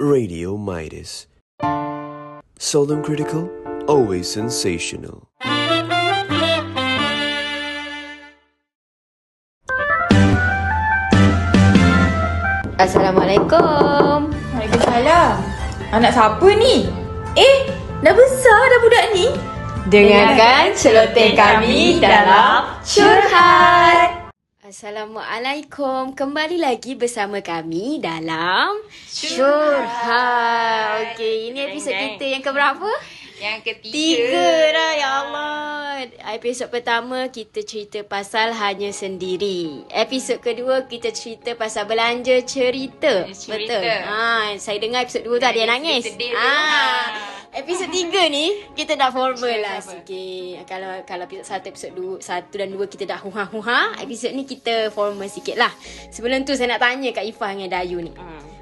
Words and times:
Radio 0.00 0.56
Midas. 0.56 1.28
Seldom 2.56 3.04
critical, 3.04 3.52
always 3.84 4.24
sensational. 4.24 5.28
Assalamualaikum. 12.80 14.32
Waalaikumsalam. 14.56 15.36
Anak 15.92 16.16
siapa 16.16 16.48
ni? 16.56 16.88
Eh, 17.36 17.68
dah 18.00 18.16
besar 18.16 18.62
dah 18.72 18.80
budak 18.80 19.04
ni. 19.12 19.28
Dengarkan 19.92 20.72
celoteh 20.80 21.36
kami 21.36 22.00
dalam 22.00 22.72
Curhat. 22.88 24.19
Assalamualaikum. 24.70 26.14
Kembali 26.14 26.62
lagi 26.62 26.94
bersama 26.94 27.42
kami 27.42 27.98
dalam 27.98 28.78
Curhat. 29.10 29.98
Okey, 31.18 31.50
ini 31.50 31.74
episod 31.74 31.90
kita 31.90 32.22
yang 32.22 32.38
keberapa? 32.38 32.86
Yang 33.40 33.60
ketiga. 33.64 33.92
Tiga 33.96 34.48
dah, 34.76 34.92
ya 35.00 35.08
Allah. 35.24 35.88
Episod 36.36 36.68
pertama 36.68 37.32
kita 37.32 37.64
cerita 37.64 38.04
pasal 38.04 38.52
hanya 38.52 38.92
sendiri. 38.92 39.88
Episod 39.88 40.44
kedua 40.44 40.84
kita 40.84 41.08
cerita 41.08 41.56
pasal 41.56 41.88
belanja 41.88 42.36
cerita. 42.44 43.24
Cerita. 43.32 43.80
Betul. 43.80 43.96
Ha, 44.04 44.52
saya 44.60 44.76
dengar 44.76 45.08
episod 45.08 45.24
dua 45.24 45.40
tu 45.40 45.48
ada 45.48 45.56
yang 45.56 45.72
Nangis 45.72 46.04
sedih. 46.04 46.36
Ha. 46.36 46.52
Ha. 46.52 46.84
Episod 47.50 47.88
tiga 47.88 48.28
ni 48.28 48.60
kita 48.76 48.94
dah 48.94 49.08
formal 49.08 49.40
Cerita 49.40 49.64
lah 49.64 49.78
sikit. 49.80 50.60
Kalau 50.68 50.92
kalau 51.08 51.24
episod 51.24 51.44
satu, 51.48 51.66
episod 51.72 51.90
dua, 51.96 52.20
satu 52.20 52.54
dan 52.60 52.68
dua 52.68 52.84
kita 52.92 53.08
dah 53.08 53.24
huha-huha. 53.24 54.04
Episod 54.04 54.36
ni 54.36 54.44
kita 54.44 54.92
formal 54.92 55.32
sikit 55.32 55.56
lah. 55.56 55.72
Sebelum 56.12 56.44
tu 56.44 56.52
saya 56.52 56.76
nak 56.76 56.84
tanya 56.84 57.08
Kak 57.16 57.24
Ifah 57.24 57.56
dengan 57.56 57.72
Dayu 57.72 58.04
ni. 58.04 58.12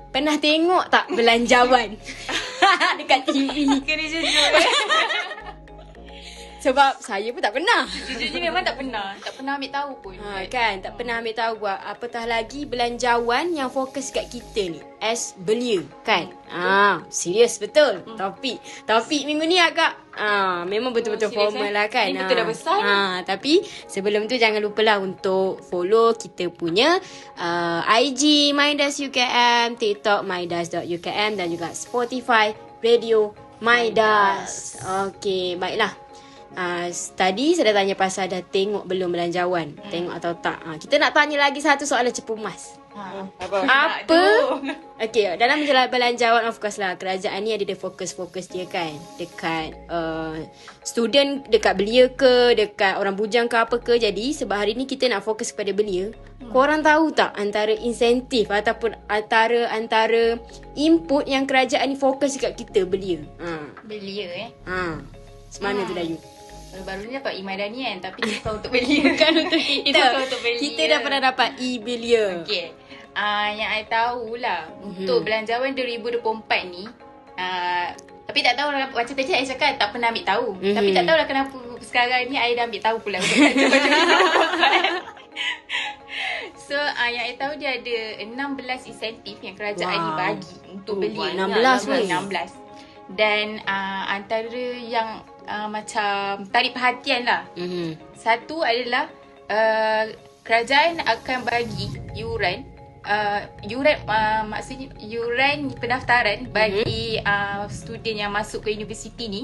Pernah 0.08 0.38
tengok 0.38 0.86
tak 0.88 1.10
belanjawan 1.12 1.92
dekat 2.98 3.20
TV? 3.27 3.56
Kena 3.86 4.04
jujur. 4.04 4.50
eh. 4.54 4.66
Sebab 6.59 6.98
saya 6.98 7.31
pun 7.31 7.39
tak 7.39 7.55
pernah. 7.55 7.87
Jujurnya 7.87 8.41
memang 8.45 8.62
tak 8.62 8.77
pernah. 8.77 9.14
Tak 9.17 9.33
pernah 9.34 9.55
ambil 9.55 9.70
tahu 9.70 9.91
pun. 10.01 10.14
Ha, 10.19 10.42
kan 10.47 10.75
tak 10.78 10.92
pernah 10.95 11.15
ambil 11.19 11.34
tahu 11.34 11.53
buat 11.59 11.78
apatah 11.81 12.25
lagi 12.25 12.65
belanjawan 12.65 13.50
yang 13.50 13.69
fokus 13.69 14.11
kat 14.11 14.27
kita 14.27 14.62
ni 14.69 14.81
as 14.98 15.39
belia 15.39 15.78
kan 16.03 16.27
ah 16.50 17.06
serius 17.06 17.55
betul 17.56 18.03
topik 18.19 18.59
topik 18.83 19.23
minggu 19.23 19.47
ni 19.47 19.55
agak 19.55 19.95
ah 20.11 20.67
memang 20.67 20.91
betul-betul 20.91 21.31
Oh, 21.31 21.47
formal 21.47 21.70
eh? 21.70 21.73
lah 21.73 21.87
kan 21.87 22.11
Ni 22.11 22.19
betul 22.19 22.34
dah 22.34 22.48
besar 22.48 22.77
ni. 22.77 22.91
ah 22.91 23.17
tapi 23.22 23.53
sebelum 23.87 24.27
tu 24.27 24.34
jangan 24.34 24.59
lupalah 24.59 24.98
untuk 24.98 25.62
follow 25.62 26.11
kita 26.12 26.50
punya 26.50 26.98
uh, 27.37 27.87
IG 27.87 28.50
Midas 28.50 28.98
UKM 28.98 29.78
TikTok 29.78 30.27
midas.ukm 30.27 31.31
dan 31.39 31.47
juga 31.47 31.70
Spotify 31.70 32.50
Radio 32.83 33.31
Midas 33.62 34.83
okey 34.83 35.55
baiklah 35.55 35.95
Uh, 36.56 36.88
tadi 37.12 37.52
saya 37.52 37.70
dah 37.70 37.84
tanya 37.84 37.92
pasal 37.92 38.24
dah 38.30 38.41
tengok 38.41 38.88
belum 38.88 39.12
belanjawan. 39.12 39.77
Hmm. 39.77 39.91
Tengok 39.92 40.14
atau 40.16 40.32
tak. 40.41 40.58
Uh, 40.64 40.77
kita 40.80 40.96
nak 40.96 41.12
tanya 41.12 41.36
lagi 41.44 41.60
satu 41.60 41.84
soalan 41.84 42.08
cepu 42.08 42.34
mas. 42.41 42.80
Ha, 42.98 43.22
apa? 43.46 43.58
Apa? 43.62 44.22
Okay, 44.98 45.38
dalam 45.38 45.62
menjelang 45.62 45.86
belanjawan 45.86 46.42
of 46.50 46.58
course 46.58 46.82
lah. 46.82 46.98
Kerajaan 46.98 47.46
ni 47.46 47.54
ada 47.54 47.62
dia 47.62 47.78
fokus-fokus 47.78 48.50
dia 48.50 48.66
kan. 48.66 48.91
Dekat 49.20 49.76
uh, 49.86 50.34
student, 50.82 51.46
dekat 51.46 51.78
belia 51.78 52.10
ke, 52.10 52.58
dekat 52.58 52.98
orang 52.98 53.14
bujang 53.14 53.46
ke 53.46 53.54
apa 53.54 53.78
ke. 53.78 54.00
Jadi 54.00 54.34
sebab 54.34 54.58
hari 54.58 54.74
ni 54.74 54.88
kita 54.88 55.06
nak 55.06 55.22
fokus 55.22 55.54
kepada 55.54 55.70
belia. 55.76 56.10
Hmm. 56.42 56.50
Korang 56.50 56.82
tahu 56.82 57.14
tak 57.14 57.38
antara 57.38 57.76
insentif 57.76 58.50
ataupun 58.50 58.96
antara 59.06 59.70
antara 59.70 60.41
input 60.74 61.22
yang 61.28 61.46
kerajaan 61.46 61.92
ni 61.92 61.96
fokus 62.00 62.34
dekat 62.34 62.58
kita 62.58 62.82
belia. 62.82 63.22
Ha. 63.38 63.78
Belia 63.86 64.26
eh. 64.32 64.50
Ha. 64.66 64.98
Semana 65.48 65.86
tu 65.86 65.94
Dayu? 65.94 66.19
Baru 66.81 67.03
ni 67.03 67.12
dapat 67.12 67.34
Imadani 67.34 67.79
kan. 67.84 67.98
Tapi 68.05 68.19
bukan 68.21 68.53
untuk 68.55 68.71
belia. 68.71 69.00
Bukan 69.09 69.33
untuk 69.41 69.61
kita. 69.61 69.84
Itu 69.84 69.99
bukan 69.99 70.22
untuk 70.25 70.41
belia. 70.41 70.61
Kita 70.61 70.83
dah 70.84 70.99
pernah 71.00 71.21
dapat 71.25 71.49
e-belia. 71.56 72.25
Okey. 72.41 72.66
Uh, 73.11 73.49
yang 73.53 73.71
I 73.72 73.84
tahulah 73.84 74.61
Mhm. 74.71 74.84
untuk 75.00 75.19
belanjawan 75.22 75.72
2024 75.72 76.22
ni 76.69 76.87
uh, 77.34 77.88
tapi 78.22 78.44
tak 78.44 78.55
tahu 78.55 78.69
lah, 78.69 78.87
macam 78.87 79.11
tadi 79.11 79.25
saya 79.27 79.43
cakap 79.43 79.75
tak 79.75 79.88
pernah 79.88 80.09
ambil 80.09 80.22
tahu. 80.22 80.47
Mhm. 80.55 80.71
Tapi 80.72 80.91
tak 80.93 81.05
tahu 81.05 81.17
lah 81.17 81.27
kenapa 81.27 81.56
sekarang 81.81 82.21
ni 82.27 82.37
I 82.37 82.53
dah 82.53 82.65
ambil 82.65 82.78
tahu 82.81 82.97
pula 83.00 83.17
untuk 83.17 83.34
belanjawan 83.34 83.75
2024. 85.09 85.19
So 86.61 86.77
uh, 86.77 87.09
yang 87.09 87.25
I 87.25 87.34
tahu 87.34 87.53
dia 87.56 87.71
ada 87.75 87.97
16 88.21 88.28
insentif 88.87 89.37
yang 89.41 89.55
kerajaan 89.55 89.88
Wow. 89.91 90.05
ni 90.05 90.12
bagi 90.15 90.55
untuk 90.69 90.94
beli. 90.99 91.17
banyak. 91.17 91.49
16 91.49 91.88
weh. 91.88 92.05
16. 92.05 92.53
Dan 93.11 93.47
uh, 93.65 94.05
antara 94.06 94.53
yang 94.77 95.25
uh, 95.48 95.66
macam 95.66 96.44
tarik 96.53 96.76
perhatian 96.76 97.25
lah 97.25 97.42
Mhm. 97.56 97.97
satu 98.14 98.60
adalah 98.60 99.09
uh, 99.48 100.04
kerajaan 100.44 101.00
akan 101.00 101.44
bagi 101.44 101.88
yuran 102.14 102.64
uh, 103.04 103.41
yuran 103.64 103.97
uh, 104.04 104.44
maksudnya 104.44 104.92
yuran 105.00 105.72
pendaftaran 105.76 106.48
bagi 106.48 107.19
uh, 107.20 107.64
student 107.69 108.16
yang 108.16 108.32
masuk 108.32 108.64
ke 108.64 108.72
universiti 108.72 109.28
ni 109.28 109.42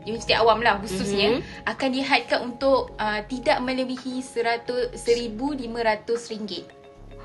universiti 0.00 0.32
awam 0.32 0.64
lah 0.64 0.80
khususnya 0.80 1.38
akan 1.68 1.88
dihadkan 1.92 2.40
untuk 2.46 2.94
uh, 2.96 3.20
tidak 3.28 3.60
melebihi 3.60 4.24
100 4.24 4.96
1500 4.96 6.32
ringgit. 6.32 6.64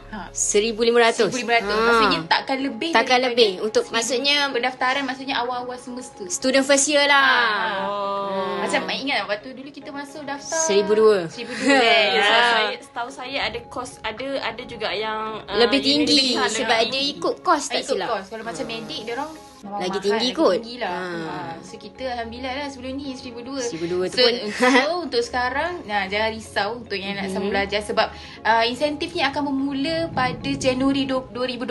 Ha. 0.08 0.30
1500. 0.32 1.28
1500 1.28 1.66
Ha. 1.66 1.76
maksudnya 1.82 2.20
takkan 2.26 2.58
lebih 2.58 2.92
Takkan 2.92 3.20
lebih. 3.22 3.52
Untuk 3.60 3.84
1000 3.84 3.92
maksudnya- 3.92 4.48
pendaftaran 4.48 5.04
maksudnya 5.04 5.36
awal-awal 5.38 5.76
semester. 5.76 6.26
Student 6.28 6.64
first 6.64 6.88
year 6.88 7.04
lah. 7.04 7.84
Oh. 7.84 8.58
Macam 8.58 8.86
ingat 8.88 9.18
tak 9.18 9.28
waktu 9.30 9.48
dulu 9.54 9.70
kita 9.70 9.90
masuk 9.90 10.22
daftar 10.24 10.62
1002. 10.62 11.28
1002 11.28 11.68
kan. 11.68 12.08
Ya, 12.12 12.24
So, 12.26 12.36
saya 12.56 12.78
setahu 12.80 13.10
saya 13.10 13.38
ada 13.44 13.60
kos 13.66 13.92
ada 14.02 14.28
ada 14.40 14.64
juga 14.64 14.90
yang 14.90 15.42
uh, 15.42 15.58
Lebih 15.58 15.80
tinggi 15.80 16.34
sebab 16.36 16.80
dia 16.88 17.02
ikut 17.08 17.36
kos 17.42 17.64
Ah, 17.66 17.72
tak 17.72 17.82
ikut 17.82 17.96
silap. 17.96 18.08
kos. 18.10 18.26
Kalau 18.30 18.44
macam 18.44 18.66
medik 18.66 19.00
dia 19.04 19.14
orang 19.14 19.32
memang 19.66 19.80
Lagi 19.80 19.90
mahal, 19.92 20.04
tinggi 20.06 20.14
lagi 20.24 20.38
kot. 20.38 20.54
Tinggi 20.56 20.76
lah. 20.78 20.94
Ha. 20.94 21.10
Ha. 21.26 21.38
So 21.60 21.74
kita 21.76 22.04
alhamdulillah 22.08 22.54
lah 22.56 22.68
sebelum 22.70 22.92
ni 22.94 23.06
1002. 23.12 23.74
1002 23.74 23.74
tu 24.06 24.16
so, 24.16 24.22
pun. 24.22 24.34
so 24.54 24.68
untuk 25.06 25.22
sekarang 25.22 25.72
nah 25.84 26.06
jangan 26.06 26.30
risau 26.30 26.70
untuk 26.78 26.96
yang 26.96 27.16
nak 27.16 27.28
sambung 27.28 27.50
belajar 27.50 27.82
sebab 27.82 28.08
uh, 28.42 28.64
insentif 28.64 29.10
ni 29.12 29.22
akan 29.22 29.42
bermula 29.44 29.98
pada 30.10 30.52
Januari 30.52 31.04
du- 31.04 31.26
2024. 31.28 31.66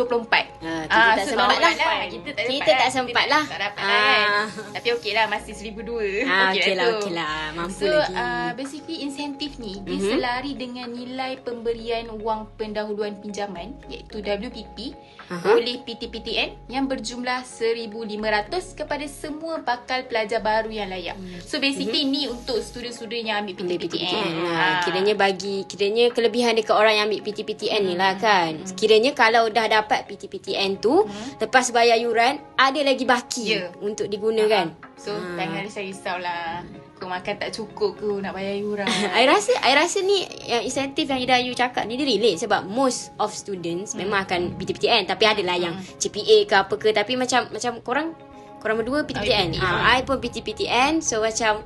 Ah, 0.60 0.82
kita 0.82 0.90
Ah, 0.90 1.12
tak 1.14 1.24
so 1.24 1.30
sempat 1.30 1.56
lah. 1.56 1.72
Kita 2.04 2.30
tak 2.32 2.44
Kita 2.44 2.64
sempat 2.64 2.74
tak 2.74 2.90
sempat 2.90 3.24
lah. 3.26 3.44
Tak 3.44 3.58
dapat 3.60 3.80
Ah. 3.80 3.86
lah 3.86 4.02
kan. 4.02 4.28
Tapi 4.74 4.88
okey 4.92 5.12
lah 5.12 5.24
masih 5.26 5.52
1002. 5.52 6.24
Ah, 6.24 6.50
okey 6.52 6.72
lah, 6.72 6.84
tu. 6.84 6.96
okey 6.98 7.12
lah. 7.12 7.38
Mampu 7.54 7.78
so, 7.78 7.86
lagi. 7.86 8.14
Uh, 8.14 8.50
basically 8.54 8.98
insentif 9.00 9.52
ni 9.56 9.78
dia 9.78 9.94
Mhm. 9.94 10.04
selari 10.08 10.52
dengan 10.54 10.88
nilai 10.88 11.38
pemberian 11.38 11.84
wang 12.18 12.48
pendahuluan 12.54 13.14
pinjaman 13.14 13.76
iaitu 13.86 14.18
WPP 14.18 14.96
Aha. 15.26 15.52
oleh 15.52 15.80
PTPTN 15.80 16.66
yang 16.66 16.84
berjumlah 16.84 17.44
1500 17.86 18.20
kepada 18.74 19.04
semua 19.04 19.60
bakal 19.60 20.04
pelajar 20.04 20.38
baru 20.38 20.68
yang 20.68 20.88
layak. 20.88 21.16
So 21.40 21.56
basically 21.56 22.04
ni 22.04 22.26
untuk 22.26 22.58
student-student 22.58 23.24
yang 23.24 23.36
ambil 23.40 23.54
PTPTN. 23.56 23.80
PTPTN 23.80 24.32
Ah. 24.46 24.80
Kiranya 24.80 25.14
bagi 25.14 25.64
Kiranya 25.64 26.10
kelebihan 26.10 26.54
dekat 26.54 26.72
orang 26.72 26.94
yang 26.94 27.06
ambil 27.06 27.20
PTPTN 27.22 27.82
ni 27.82 27.94
lah 27.94 28.14
kan 28.14 28.60
Kiranya 28.72 29.12
kalau 29.12 29.48
dah 29.48 29.66
dapat 29.66 30.06
PTPTN 30.06 30.78
tu 30.78 31.04
Lepas 31.36 31.70
bayar 31.70 31.96
yuran 31.96 32.38
Ada 32.54 32.80
lagi 32.80 33.02
baki 33.02 33.44
Ya. 33.46 33.72
Untuk 33.78 34.06
digunakan 34.06 34.70
So 34.94 35.10
Ah. 35.10 35.36
jangan 35.36 35.64
risau-risau 35.64 36.16
lah. 36.18 36.62
Kau 37.04 37.12
makan 37.12 37.36
tak 37.36 37.52
cukup 37.52 38.00
ke 38.00 38.08
nak 38.24 38.32
bayar 38.32 38.56
yuran. 38.56 38.88
I 39.12 39.28
rasa 39.28 39.52
I 39.60 39.76
rasa 39.76 40.00
ni 40.00 40.24
yang 40.48 40.64
insentif 40.64 41.04
yang 41.04 41.20
Ida 41.20 41.36
you 41.44 41.52
cakap 41.52 41.84
ni 41.84 42.00
dia 42.00 42.08
relate 42.08 42.40
sebab 42.40 42.64
most 42.64 43.12
of 43.20 43.28
students 43.28 43.92
hmm. 43.92 44.08
memang 44.08 44.24
akan 44.24 44.56
PTPTN 44.56 45.04
tapi 45.04 45.28
adalah 45.28 45.52
yang 45.60 45.76
CPA 46.00 46.48
ke 46.48 46.54
apa 46.56 46.74
ke 46.80 46.96
tapi 46.96 47.20
macam 47.20 47.44
macam 47.52 47.84
korang 47.84 48.16
korang 48.64 48.80
berdua 48.80 49.04
PTPTN. 49.04 49.52
PTPTN. 49.52 49.68
Ah, 49.68 50.00
I 50.00 50.08
pun 50.08 50.16
PTPTN 50.16 51.04
so 51.04 51.20
macam 51.20 51.60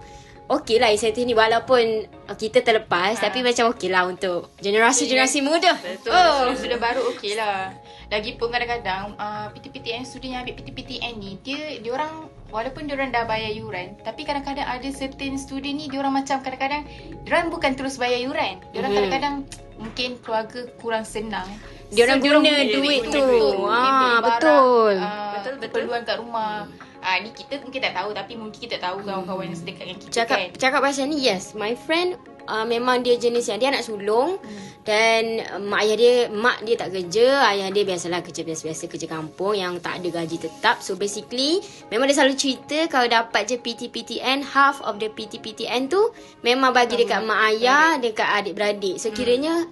Okay 0.49 0.81
lah 0.81 0.89
insentif 0.89 1.29
ni 1.29 1.37
walaupun 1.37 2.09
uh, 2.25 2.33
kita 2.33 2.65
terlepas 2.65 3.21
tapi 3.21 3.45
macam 3.45 3.69
okay 3.69 3.93
lah 3.93 4.09
untuk 4.09 4.49
generasi-generasi 4.65 5.45
muda. 5.45 5.77
Betul. 5.77 6.09
Oh. 6.09 6.49
Oh. 6.49 6.57
Sudah 6.57 6.81
baru 6.81 7.05
okey 7.13 7.37
lah. 7.37 7.77
Lagipun 8.09 8.49
kadang-kadang 8.49 9.13
uh, 9.21 9.53
PTPTN 9.53 10.09
student 10.09 10.33
yang 10.33 10.43
ambil 10.49 10.57
PTPTN 10.57 11.15
ni 11.21 11.37
dia 11.45 11.77
dia 11.85 11.93
orang 11.93 12.33
walaupun 12.49 12.85
dia 12.85 12.95
orang 12.95 13.11
dah 13.11 13.25
bayar 13.25 13.51
yuran 13.51 13.93
tapi 14.01 14.23
kadang-kadang 14.23 14.65
ada 14.65 14.89
certain 14.89 15.37
student 15.37 15.75
ni 15.75 15.87
dia 15.87 15.99
orang 15.99 16.17
macam 16.17 16.41
kadang-kadang 16.41 16.83
dia 17.21 17.31
orang 17.31 17.49
bukan 17.49 17.73
terus 17.73 17.97
bayar 17.97 18.21
yuran. 18.21 18.61
Dia 18.71 18.79
orang 18.79 18.91
Mhm. 18.91 18.99
kadang-kadang 18.99 19.35
mungkin 19.79 20.11
keluarga 20.19 20.61
kurang 20.77 21.05
senang. 21.05 21.47
Dia 21.89 22.05
orang 22.05 22.19
diorang 22.19 22.43
guna 22.43 22.61
duit 22.61 22.75
duit 22.75 23.03
tu. 23.07 23.25
Ah, 23.65 24.19
betul. 24.19 24.95
ah, 24.99 25.39
Betul, 25.39 25.53
betul. 25.57 25.69
Keperluan 25.71 26.03
kat 26.03 26.17
rumah. 26.19 26.67
Ah 26.99 27.17
ni 27.17 27.31
kita 27.31 27.63
mungkin 27.63 27.79
tak 27.81 27.95
tahu 27.95 28.11
tapi 28.11 28.35
mungkin 28.35 28.59
kita 28.59 28.77
tahu 28.77 29.01
kawan-kawan 29.01 29.47
yang 29.47 29.55
sedekat 29.55 29.87
dengan 29.87 29.99
kita 30.01 30.13
Cakap 30.19 30.35
kan. 30.37 30.49
cakap 30.59 30.81
pasal 30.83 31.07
ni 31.07 31.23
yes, 31.23 31.55
my 31.55 31.79
friend 31.79 32.19
uh, 32.49 32.65
memang 32.65 33.05
dia 33.05 33.21
jenis 33.21 33.45
yang 33.53 33.61
dia 33.61 33.69
anak 33.69 33.85
sulung 33.85 34.41
hmm. 34.41 34.89
dan 34.89 35.45
uh, 35.53 35.61
mak 35.61 35.85
ayah 35.85 35.97
dia 36.01 36.15
mak 36.33 36.65
dia 36.65 36.75
tak 36.81 36.97
kerja, 36.97 37.45
ayah 37.53 37.69
dia 37.69 37.85
biasalah 37.85 38.25
kerja 38.25 38.43
biasa-biasa 38.43 38.89
kerja 38.89 39.07
kampung 39.07 39.55
yang 39.55 39.77
tak 39.85 40.01
ada 40.01 40.09
gaji 40.09 40.41
tetap. 40.41 40.81
So 40.81 40.97
basically 40.97 41.61
memang 41.93 42.09
dia 42.09 42.17
selalu 42.17 42.35
cerita 42.41 42.89
kalau 42.89 43.07
dapat 43.07 43.45
je 43.45 43.57
PTPTN 43.61 44.43
half 44.49 44.81
of 44.81 44.97
the 44.97 45.13
PTPTN 45.13 45.93
tu 45.93 46.01
memang 46.41 46.73
bagi 46.73 46.97
dekat 46.97 47.21
mak 47.21 47.53
ayah, 47.53 48.01
dekat 48.01 48.27
adik-beradik. 48.27 48.97
So 48.97 49.13
kiranya 49.13 49.69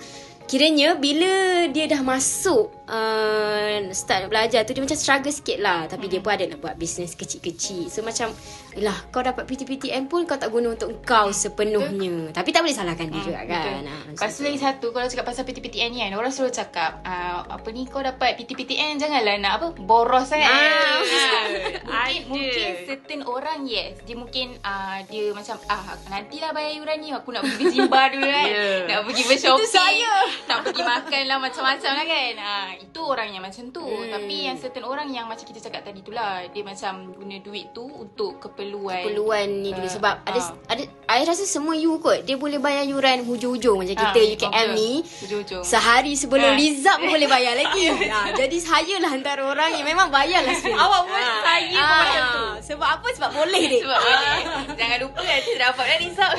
Kiranya 0.47 0.95
bila 0.95 1.67
dia 1.75 1.91
dah 1.91 2.07
masuk 2.07 2.71
uh, 2.87 3.83
start 3.91 4.31
belajar 4.31 4.63
tu 4.63 4.79
dia 4.79 4.83
macam 4.83 4.95
struggle 4.95 5.35
sikit 5.35 5.59
lah. 5.59 5.91
Tapi 5.91 6.07
hmm. 6.07 6.13
dia 6.15 6.21
pun 6.23 6.33
ada 6.33 6.45
nak 6.47 6.59
buat 6.63 6.75
bisnes 6.79 7.19
kecil-kecil. 7.19 7.91
So 7.91 8.07
macam 8.07 8.31
Yelah 8.77 9.09
kau 9.09 9.25
dapat 9.25 9.49
PTPTN 9.49 10.05
pun 10.05 10.29
kau 10.29 10.37
tak 10.37 10.53
guna 10.53 10.77
untuk 10.77 11.01
kau 11.01 11.33
sepenuhnya. 11.33 12.29
Betul. 12.29 12.37
Tapi 12.37 12.49
tak 12.53 12.61
boleh 12.61 12.77
salahkan 12.77 13.09
dia 13.09 13.17
hmm, 13.17 13.25
juga 13.25 13.41
kan. 13.49 13.81
Ha, 13.89 13.97
Lepas 14.13 14.37
tu 14.37 14.45
lagi 14.45 14.61
satu 14.61 14.87
kalau 14.93 15.09
cakap 15.09 15.25
pasal 15.25 15.49
PTPTN 15.49 15.89
ni 15.97 15.99
kan. 16.05 16.13
Orang 16.13 16.29
selalu 16.29 16.53
cakap 16.53 17.01
uh, 17.01 17.49
apa 17.49 17.69
ni 17.73 17.89
kau 17.89 18.05
dapat 18.05 18.37
PTPTN 18.37 19.01
janganlah 19.01 19.41
nak 19.41 19.53
apa 19.57 19.67
boros 19.81 20.29
sangat. 20.29 20.53
Ah. 20.53 21.01
mungkin, 22.29 22.29
mungkin 22.29 22.71
certain 22.85 23.21
orang 23.25 23.65
yes. 23.65 23.97
Dia 24.05 24.13
mungkin 24.13 24.61
uh, 24.61 25.01
dia 25.09 25.33
macam 25.33 25.57
ah 25.73 25.97
nantilah 26.13 26.53
bayar 26.53 26.77
yuran 26.77 27.01
ni 27.01 27.17
aku 27.17 27.33
nak 27.33 27.49
pergi 27.49 27.81
Zimba 27.81 28.13
dulu 28.13 28.29
kan. 28.29 28.45
yeah. 28.53 28.79
Nak 28.93 28.99
pergi 29.09 29.23
bershopping. 29.25 29.65
Itu 29.65 29.73
saya. 29.73 30.13
Nak 30.45 30.59
pergi 30.69 30.83
makan 30.85 31.23
lah 31.25 31.39
macam-macam 31.41 31.91
lah 31.97 32.07
kan. 32.07 32.35
Uh, 32.37 32.71
itu 32.85 33.01
orang 33.01 33.29
yang 33.33 33.43
macam 33.43 33.65
tu. 33.73 33.85
Hmm. 33.85 34.13
Tapi 34.13 34.37
yang 34.47 34.57
certain 34.61 34.85
orang 34.85 35.09
yang 35.09 35.25
macam 35.25 35.49
kita 35.49 35.61
cakap 35.65 35.83
tadi 35.89 36.05
tu 36.05 36.13
lah. 36.13 36.45
Dia 36.53 36.63
macam 36.63 37.17
guna 37.17 37.37
duit 37.41 37.73
tu 37.73 37.89
untuk 37.89 38.39
keperluan 38.39 39.07
keperluan 39.07 39.47
ni 39.63 39.71
dulu 39.73 39.89
uh, 39.89 39.93
sebab 39.93 40.15
uh. 40.23 40.29
ada 40.29 40.41
ada 40.71 40.85
I 41.07 41.23
rasa 41.23 41.47
semua 41.47 41.79
you 41.79 42.03
kot 42.03 42.27
dia 42.27 42.35
boleh 42.35 42.59
bayar 42.59 42.83
yuran 42.83 43.23
hujung-hujung 43.23 43.79
macam 43.79 43.95
kita 43.95 44.19
uh, 44.19 44.33
UKM 44.35 44.69
ni 44.75 45.07
hujung-hujung 45.07 45.63
sehari 45.63 46.19
sebelum 46.19 46.51
uh. 46.51 46.59
result 46.59 46.99
pun 46.99 47.15
boleh 47.15 47.31
bayar 47.31 47.55
lagi 47.55 47.85
uh, 47.95 48.35
jadi 48.35 48.59
saya 48.59 48.95
lah 48.99 49.15
antara 49.15 49.47
orang 49.47 49.71
yang 49.79 49.87
memang 49.87 50.11
bayar 50.11 50.43
lah 50.43 50.51
sekali 50.59 50.75
awak 50.75 51.07
pun 51.07 51.23
uh. 51.23 51.41
saya 51.47 51.71
pun 51.71 51.87
uh. 51.87 52.01
macam 52.03 52.23
tu 52.27 52.45
sebab 52.67 52.89
apa 52.91 53.07
sebab 53.15 53.31
boleh 53.39 53.63
dek 53.71 53.83
sebab 53.87 53.99
boleh 54.03 54.43
jangan 54.75 54.99
lupa 54.99 55.21
nanti 55.23 55.51
dapat 55.55 55.85
dah 55.87 55.99
result 56.03 56.37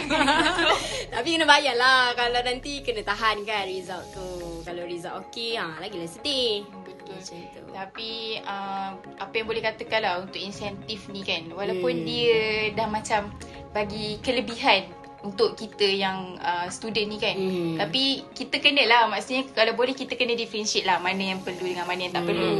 tapi 1.15 1.27
kena 1.39 1.45
bayar 1.47 1.75
lah 1.79 2.01
kalau 2.19 2.39
nanti 2.43 2.73
kena 2.83 3.01
tahan 3.07 3.47
kan 3.47 3.63
result 3.71 4.03
tu 4.11 4.27
kalau 4.67 4.83
result 4.83 5.15
okey 5.31 5.55
ha, 5.55 5.79
lagi 5.79 5.95
lah 5.95 6.11
sedih 6.11 6.67
betul. 7.07 7.39
Macam 7.39 7.39
tu. 7.55 7.61
Tapi 7.73 8.11
uh, 8.43 8.91
apa 9.19 9.33
yang 9.33 9.47
boleh 9.47 9.63
katakan 9.63 9.99
lah 10.03 10.13
untuk 10.19 10.39
insentif 10.41 11.07
ni 11.11 11.23
kan. 11.23 11.47
Walaupun 11.51 12.03
hmm. 12.03 12.05
dia 12.05 12.39
dah 12.75 12.87
macam 12.89 13.31
bagi 13.77 14.17
kelebihan 14.25 14.89
untuk 15.25 15.57
kita 15.57 15.83
yang 15.83 16.37
uh, 16.37 16.69
student 16.69 17.07
ni 17.09 17.17
kan. 17.17 17.35
Hmm. 17.35 17.75
Tapi 17.81 18.23
kita 18.37 18.61
kena 18.61 18.85
lah 18.85 19.01
maksudnya 19.09 19.49
kalau 19.51 19.73
boleh 19.73 19.97
kita 19.97 20.13
kena 20.13 20.37
differentiate 20.37 20.85
lah 20.85 21.01
mana 21.01 21.35
yang 21.35 21.41
perlu 21.41 21.65
dengan 21.65 21.89
mana 21.89 22.05
yang 22.05 22.13
tak 22.13 22.23
hmm. 22.23 22.31
perlu. 22.31 22.51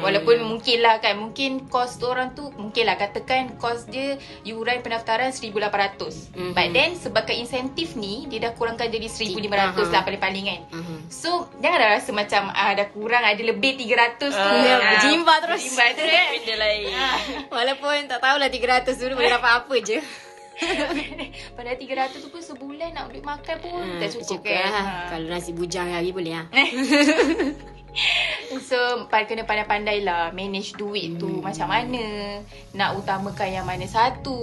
Walaupun 0.00 0.36
mungkin 0.46 0.78
lah 0.80 1.02
kan 1.02 1.18
mungkin 1.18 1.66
kos 1.66 1.98
orang 2.06 2.32
tu 2.38 2.48
mungkin 2.54 2.86
lah 2.86 2.96
katakan 2.96 3.58
kos 3.58 3.90
dia 3.90 4.16
yuran 4.46 4.80
pendaftaran 4.80 5.34
1800. 5.34 6.32
Hmm. 6.38 6.52
But 6.54 6.70
then 6.70 6.94
sebabkan 6.94 7.34
insentif 7.34 7.98
ni 7.98 8.30
dia 8.30 8.48
dah 8.48 8.52
kurangkan 8.54 8.88
jadi 8.88 9.10
1500 9.10 9.90
lah 9.90 10.02
paling-paling 10.06 10.44
kan. 10.46 10.60
Hmm. 10.70 10.98
So 11.10 11.50
janganlah 11.58 11.98
rasa 11.98 12.14
macam 12.14 12.48
uh, 12.54 12.72
dah 12.72 12.88
kurang 12.94 13.26
ada 13.26 13.42
lebih 13.42 13.74
300 13.76 14.22
tu. 14.22 14.30
Uh, 14.30 14.62
ya, 14.62 14.74
berjimba 14.80 15.34
terus. 15.42 15.60
Berjimba 15.66 15.86
terus 15.98 16.08
kan. 16.14 16.28
Benda 16.38 16.54
lain. 16.62 16.86
Walaupun 17.50 17.98
tak 18.06 18.18
tahulah 18.22 18.48
300 18.48 19.02
dulu 19.02 19.12
boleh 19.18 19.32
dapat 19.34 19.52
apa 19.60 19.76
je. 19.82 19.98
Pada 21.58 21.70
300 21.74 22.22
tu 22.22 22.30
pun 22.30 22.42
sebulan 22.42 22.94
nak 22.94 23.10
duit 23.10 23.26
makan 23.26 23.56
pun 23.58 23.82
hmm, 23.82 24.00
tak 24.00 24.08
cukup, 24.14 24.46
kan. 24.46 24.70
Ha. 24.70 24.82
Kalau 25.14 25.26
nasi 25.26 25.50
bujang 25.50 25.90
hari 25.90 26.14
boleh 26.14 26.38
lah. 26.38 26.46
so, 28.68 28.78
kena 29.10 29.46
pandai-pandai 29.46 30.02
lah 30.02 30.30
manage 30.30 30.78
duit 30.78 31.14
hmm. 31.14 31.20
tu 31.20 31.30
macam 31.42 31.70
mana. 31.70 32.38
Nak 32.74 32.90
utamakan 32.98 33.48
yang 33.50 33.66
mana 33.66 33.86
satu. 33.86 34.38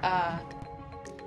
Uh, 0.00 0.36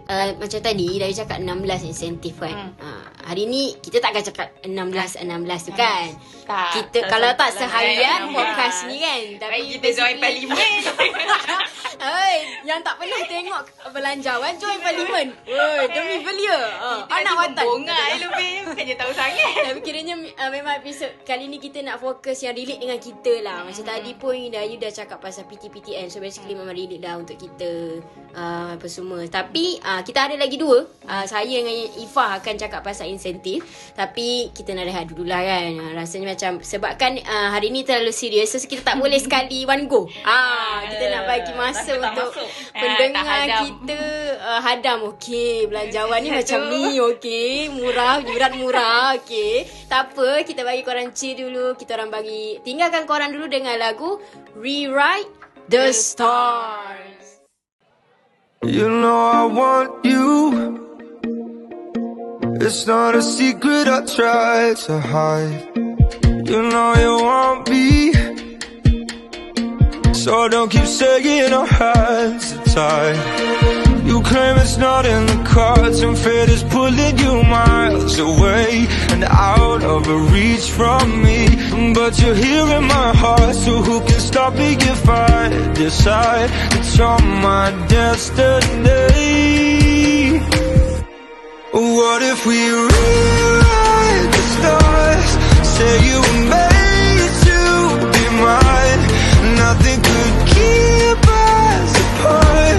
uh, 0.09 0.27
macam 0.37 0.59
tadi 0.61 0.87
dari 0.97 1.13
cakap 1.13 1.41
16 1.41 1.89
insentif 1.89 2.37
kan. 2.41 2.53
Hmm. 2.53 2.71
Uh, 2.81 3.05
hari 3.23 3.47
ni 3.47 3.73
kita 3.79 4.03
tak 4.03 4.11
akan 4.13 4.23
cakap 4.27 4.47
16 4.67 5.23
16 5.23 5.67
tu 5.67 5.71
kan. 5.73 6.07
Tak. 6.43 6.69
Kita 6.75 6.99
tak 7.07 7.09
kalau 7.09 7.31
tak 7.39 7.49
seharian 7.55 8.29
podcast 8.35 8.91
ni 8.91 8.99
kan. 8.99 9.23
Tapi 9.39 9.79
kita 9.79 9.87
join 9.95 10.15
parlimen. 10.19 10.79
Hai, 12.03 12.59
yang 12.67 12.83
tak 12.83 12.99
pernah 12.99 13.15
tengok 13.31 13.63
belanjawan 13.95 14.59
join 14.59 14.75
parlimen. 14.83 15.31
Woi, 15.47 15.87
demi 15.87 16.19
belia. 16.19 16.59
Uh, 16.83 16.99
anak 17.07 17.33
watan. 17.39 17.63
Bongak 17.63 18.07
lebih. 18.19 18.53
Bukannya 18.67 18.95
tahu 18.99 19.11
sangat. 19.15 19.51
Tapi 19.71 19.79
kiranya 19.79 20.19
uh, 20.19 20.51
memang 20.51 20.83
episod 20.83 21.07
kali 21.23 21.47
ni 21.47 21.63
kita 21.63 21.79
nak 21.79 22.03
fokus 22.03 22.43
yang 22.43 22.51
relate 22.59 22.83
dengan 22.83 22.99
kita 22.99 23.39
lah. 23.39 23.63
Macam 23.63 23.87
hmm. 23.87 23.93
tadi 23.95 24.11
pun 24.19 24.35
dah, 24.51 24.63
you 24.67 24.75
dah 24.75 24.91
cakap 24.91 25.23
pasal 25.23 25.47
PTPTN. 25.47 26.11
So 26.11 26.19
basically 26.19 26.59
memang 26.59 26.75
relate 26.75 26.99
lah 26.99 27.15
untuk 27.15 27.39
kita 27.39 28.03
uh, 28.35 28.75
apa 28.75 28.87
semua. 28.91 29.23
Tapi 29.31 29.79
uh, 29.79 30.03
kita 30.03 30.27
ada 30.27 30.35
lagi 30.35 30.59
dua. 30.59 30.83
Uh, 31.07 31.23
saya 31.23 31.47
dengan 31.47 31.71
Ifah 32.03 32.43
akan 32.43 32.55
cakap 32.59 32.83
pasal 32.83 33.07
insentif. 33.13 33.61
Tapi 33.93 34.49
kita 34.51 34.73
nak 34.73 34.89
rehat 34.89 35.05
dulu 35.07 35.29
lah 35.29 35.41
kan. 35.45 35.69
Uh, 35.77 35.91
rasanya 35.93 36.33
macam 36.33 36.51
sebabkan 36.65 37.21
uh, 37.21 37.53
hari 37.53 37.69
ni 37.69 37.85
terlalu 37.85 38.09
serius. 38.09 38.51
So 38.51 38.59
kita 38.65 38.81
tak 38.81 38.97
boleh 38.97 39.21
sekali 39.25 39.63
one 39.69 39.85
go. 39.85 40.09
Ah, 40.25 40.81
kita 40.89 41.05
nak 41.13 41.23
bagi 41.29 41.53
masa 41.53 41.91
untuk 41.95 42.33
masuk. 42.33 42.47
pendengar 42.73 43.25
uh, 43.25 43.61
kita 43.61 43.99
uh, 44.41 44.59
hadam. 44.65 44.97
Okey, 45.13 45.69
belanjawan 45.69 46.19
ni 46.25 46.29
macam 46.41 46.59
ni. 46.73 46.97
Okey, 46.97 47.69
murah, 47.69 48.19
jurat 48.25 48.51
murah. 48.57 49.15
Okey. 49.21 49.69
Tak 49.85 50.13
apa, 50.13 50.41
kita 50.41 50.65
bagi 50.65 50.81
korang 50.81 51.13
chill 51.13 51.37
dulu. 51.37 51.77
Kita 51.77 51.95
orang 51.95 52.09
bagi, 52.09 52.57
tinggalkan 52.65 53.05
korang 53.05 53.29
dulu 53.29 53.45
dengan 53.45 53.77
lagu 53.77 54.17
Rewrite 54.57 55.29
the 55.69 55.93
Stars. 55.93 57.41
You 58.63 58.87
know 58.87 59.27
I 59.27 59.43
want 59.43 60.05
you. 60.05 60.92
It's 62.61 62.85
not 62.85 63.15
a 63.15 63.21
secret 63.21 63.87
I 63.87 64.05
try 64.05 64.73
to 64.85 64.99
hide. 64.99 65.71
You 66.47 66.61
know 66.61 66.93
you 67.03 67.23
want 67.23 67.69
me. 67.69 68.13
So 70.13 70.47
don't 70.49 70.69
keep 70.69 70.85
saying 70.85 71.51
our 71.51 71.65
hands 71.65 72.53
are. 72.77 73.15
You 74.05 74.21
claim 74.21 74.57
it's 74.57 74.77
not 74.77 75.05
in 75.05 75.25
the 75.25 75.43
cards 75.49 76.01
and 76.01 76.15
fate 76.17 76.49
is 76.49 76.63
pulling 76.63 77.17
you 77.17 77.43
miles 77.43 78.19
away 78.19 78.85
and 79.09 79.23
out 79.23 79.83
of 79.83 80.07
reach 80.31 80.69
from 80.69 81.23
me. 81.23 81.47
But 81.93 82.21
you're 82.21 82.35
here 82.35 82.67
in 82.77 82.83
my 82.83 83.15
heart, 83.15 83.55
so 83.55 83.81
who 83.81 83.99
can 84.01 84.19
stop 84.19 84.53
me 84.53 84.75
if 84.75 85.09
I 85.09 85.49
decide 85.73 86.49
It's 86.73 86.99
you're 86.99 87.41
my 87.41 87.71
destiny? 87.87 89.72
What 91.73 92.21
if 92.21 92.45
we 92.45 92.69
rewrite 92.69 94.29
the 94.29 94.43
stars? 94.53 95.29
Say 95.65 96.05
you 96.05 96.21
were 96.21 96.41
made 96.53 97.33
to 97.49 97.59
be 98.13 98.25
mine. 98.37 99.01
Nothing 99.57 99.97
could 99.97 100.35
keep 100.53 101.17
us 101.17 101.89
apart. 101.97 102.77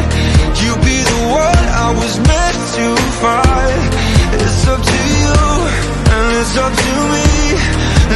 You'd 0.63 0.79
be 0.87 0.99
the 1.11 1.21
one 1.27 1.65
I 1.75 1.91
was 1.99 2.15
meant 2.23 2.59
to 2.79 2.87
find. 3.19 3.91
It's 4.39 4.63
up 4.71 4.79
to 4.79 5.01
you, 5.19 5.43
and 6.15 6.25
it's 6.39 6.57
up 6.57 6.71
to 6.71 6.95
me. 7.11 7.27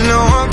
No 0.06 0.20
one 0.30 0.48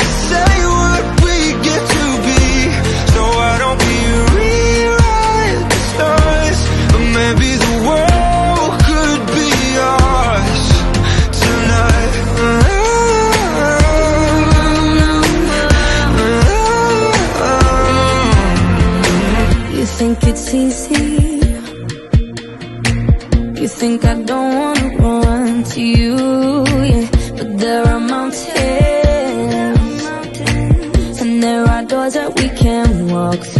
it's 20.36 20.54
easy? 20.54 21.40
You 23.62 23.68
think 23.70 24.04
I 24.04 24.22
don't 24.22 24.52
wanna 24.60 24.88
run 25.00 25.64
to 25.64 25.82
you? 25.82 26.16
Yeah, 26.92 27.08
but 27.38 27.50
there 27.58 27.84
are 27.88 28.00
mountains, 28.00 28.48
and 31.22 31.42
there 31.42 31.64
are 31.74 31.84
doors 31.84 32.14
that 32.18 32.30
we 32.40 32.48
can 32.64 33.08
walk 33.08 33.40
through. 33.40 33.55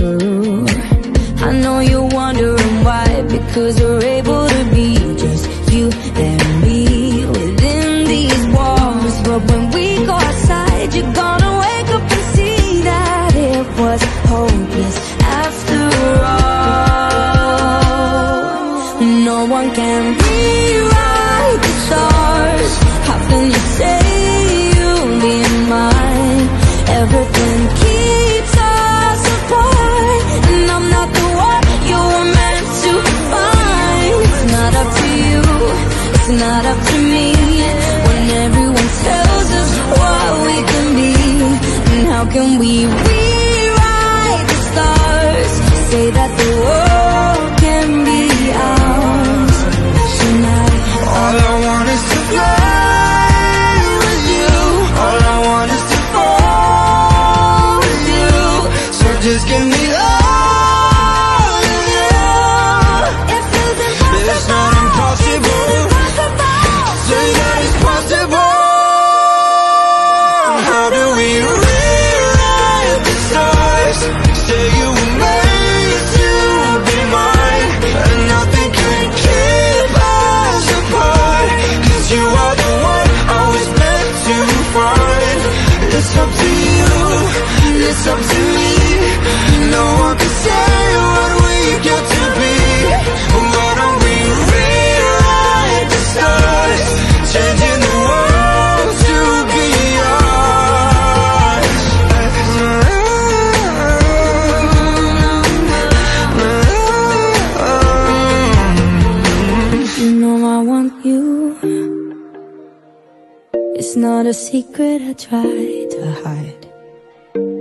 Secret 114.76 115.02
I 115.08 115.14
try 115.16 115.88
to 115.88 116.02
hide, 116.20 116.68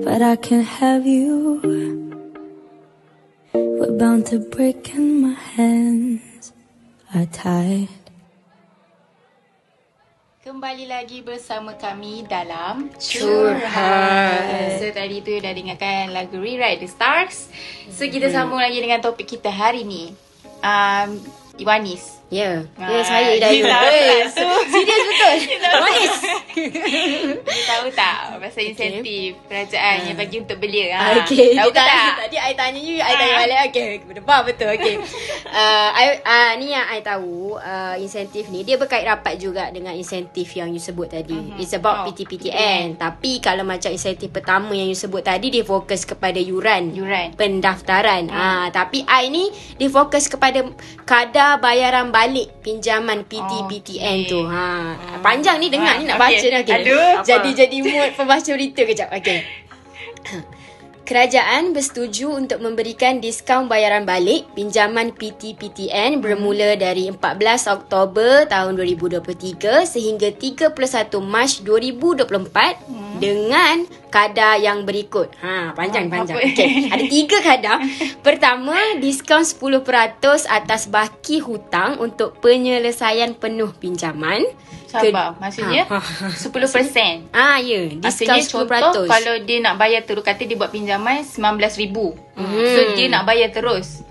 but 0.02 0.18
I 0.18 0.34
can't 0.34 0.66
have 0.66 1.06
you. 1.06 1.62
We're 3.54 3.94
bound 3.94 4.26
to 4.34 4.42
break 4.42 4.90
and 4.98 5.22
my 5.22 5.38
hands 5.54 6.50
are 7.14 7.26
tied. 7.30 7.86
Kembali 10.42 10.90
lagi 10.90 11.22
bersama 11.22 11.78
kami 11.78 12.26
dalam 12.26 12.90
Curhat. 12.98 14.82
So 14.82 14.90
tadi 14.90 15.22
tu 15.22 15.38
dah 15.38 15.54
dengarkan 15.54 16.10
lagu 16.10 16.42
Rewrite 16.42 16.82
the 16.82 16.90
Stars. 16.90 17.46
So 17.94 18.10
kita 18.10 18.26
sambung 18.34 18.58
lagi 18.58 18.82
dengan 18.82 18.98
topik 18.98 19.38
kita 19.38 19.54
hari 19.54 19.86
ni. 19.86 20.10
Um, 20.66 21.22
Iwanis. 21.62 22.14
Ya, 22.34 22.66
yeah. 22.66 22.90
ya 22.90 22.98
Ah, 22.98 23.04
saya 23.06 23.38
dah 23.38 23.50
tak 23.54 23.82
tu? 24.34 24.48
Serius 24.74 25.03
betul. 25.26 25.72
Manis. 25.84 26.14
Tahu 27.64 27.86
tak 27.90 28.14
pasal 28.38 28.62
insentif 28.66 29.36
kerajaan 29.44 29.96
yang 30.04 30.16
bagi 30.16 30.36
untuk 30.38 30.58
belia? 30.58 30.94
Ha. 30.94 31.24
Okay, 31.24 31.54
tahu 31.54 31.70
dia 31.70 31.76
tanya, 31.76 31.96
tak? 32.06 32.16
tadi 32.22 32.36
I 32.38 32.52
tanya 32.54 32.80
you, 32.80 32.96
I 32.96 33.12
tanya 33.12 33.34
Ah. 33.34 33.40
balik. 33.40 33.58
Okay, 33.66 33.88
betul 34.04 34.40
betul. 34.44 34.70
Okay. 34.74 34.94
uh, 35.46 35.88
I, 35.90 36.04
uh, 36.20 36.50
ni 36.56 36.70
yang 36.70 36.86
I 36.86 37.00
tahu, 37.00 37.56
uh, 37.56 37.94
insentif 37.96 38.48
ni, 38.48 38.62
dia 38.62 38.76
berkait 38.76 39.02
rapat 39.02 39.36
juga 39.36 39.68
dengan 39.68 39.92
insentif 39.92 40.52
yang 40.52 40.68
you 40.68 40.78
sebut 40.78 41.10
tadi. 41.10 41.34
Mm-hmm. 41.34 41.60
It's 41.60 41.72
about 41.72 41.94
Oh, 41.94 42.10
PTPTN. 42.10 42.98
Tapi 42.98 43.38
kalau 43.38 43.62
macam 43.62 43.88
insentif 43.88 44.28
pertama 44.28 44.72
yang 44.72 44.86
you 44.86 44.98
sebut 44.98 45.22
tadi, 45.22 45.48
dia 45.48 45.62
fokus 45.62 46.02
kepada 46.02 46.36
yuran. 46.36 46.90
Yuran. 46.90 47.32
Pendaftaran. 47.34 48.26
Ah, 48.28 48.66
tapi 48.68 49.02
I 49.04 49.30
ni, 49.30 49.46
dia 49.76 49.86
fokus 49.86 50.26
kepada 50.26 50.66
kadar 51.02 51.58
bayaran 51.58 52.10
balik 52.10 52.50
pinjaman 52.60 53.22
PTPTN 53.24 54.16
Okay. 54.16 54.26
tu. 54.26 54.40
Ha, 54.42 54.66
panjang 55.20 55.56
ni 55.60 55.68
dengar 55.70 55.94
Ah, 55.94 56.00
ni 56.00 56.04
nak 56.08 56.18
okay. 56.18 56.26
baca 56.34 56.46
dah. 56.48 56.60
Okay. 56.64 56.74
Aduh, 56.80 57.10
apa? 57.20 57.26
Jadi 57.26 57.50
jadi 57.54 57.76
mood 57.84 58.10
pembaca 58.16 58.50
berita 58.50 58.82
kejap. 58.82 59.08
Okay. 59.12 59.38
Kerajaan 61.04 61.76
bersetuju 61.76 62.32
untuk 62.32 62.64
memberikan 62.64 63.20
diskaun 63.20 63.68
bayaran 63.68 64.08
balik 64.08 64.48
pinjaman 64.56 65.12
PTPTN 65.12 66.24
bermula 66.24 66.80
dari 66.80 67.12
14 67.12 67.20
Oktober 67.68 68.48
tahun 68.48 68.72
2023 68.80 69.84
sehingga 69.84 70.32
31 70.32 70.72
Mac 71.20 71.60
2024 71.60 73.13
dengan 73.24 73.76
kadar 74.08 74.54
yang 74.56 74.84
berikut. 74.84 75.32
Ha, 75.38 75.72
panjang 75.72 76.06
Ah, 76.06 76.10
panjang. 76.12 76.36
Okey, 76.38 76.86
ada 76.86 77.04
tiga 77.04 77.38
kadar. 77.40 77.78
Pertama, 78.26 78.76
diskaun 78.96 79.42
10% 79.42 79.82
atas 80.46 80.86
baki 80.86 81.40
hutang 81.40 81.96
untuk 81.98 82.36
penyelesaian 82.38 83.32
penuh 83.32 83.72
pinjaman. 83.72 84.44
Sabar. 84.86 85.34
Ke- 85.34 85.42
Maksudnya 85.42 85.82
Ha, 85.84 85.98
ha. 85.98 86.26
10%. 86.30 87.26
Ah, 87.34 87.58
ya, 87.58 87.90
diskaun 87.90 88.38
Maksudnya 88.38 88.38
10%. 88.38 88.70
contoh 88.86 89.04
kalau 89.04 89.34
dia 89.42 89.58
nak 89.58 89.74
bayar 89.74 90.02
terus 90.02 90.22
kata 90.22 90.44
dia 90.44 90.54
buat 90.54 90.70
pinjaman 90.70 91.26
RM19,000. 91.26 91.96
Hmm. 92.36 92.54
So 92.70 92.80
dia 92.94 93.06
nak 93.08 93.24
bayar 93.24 93.50
terus. 93.50 94.06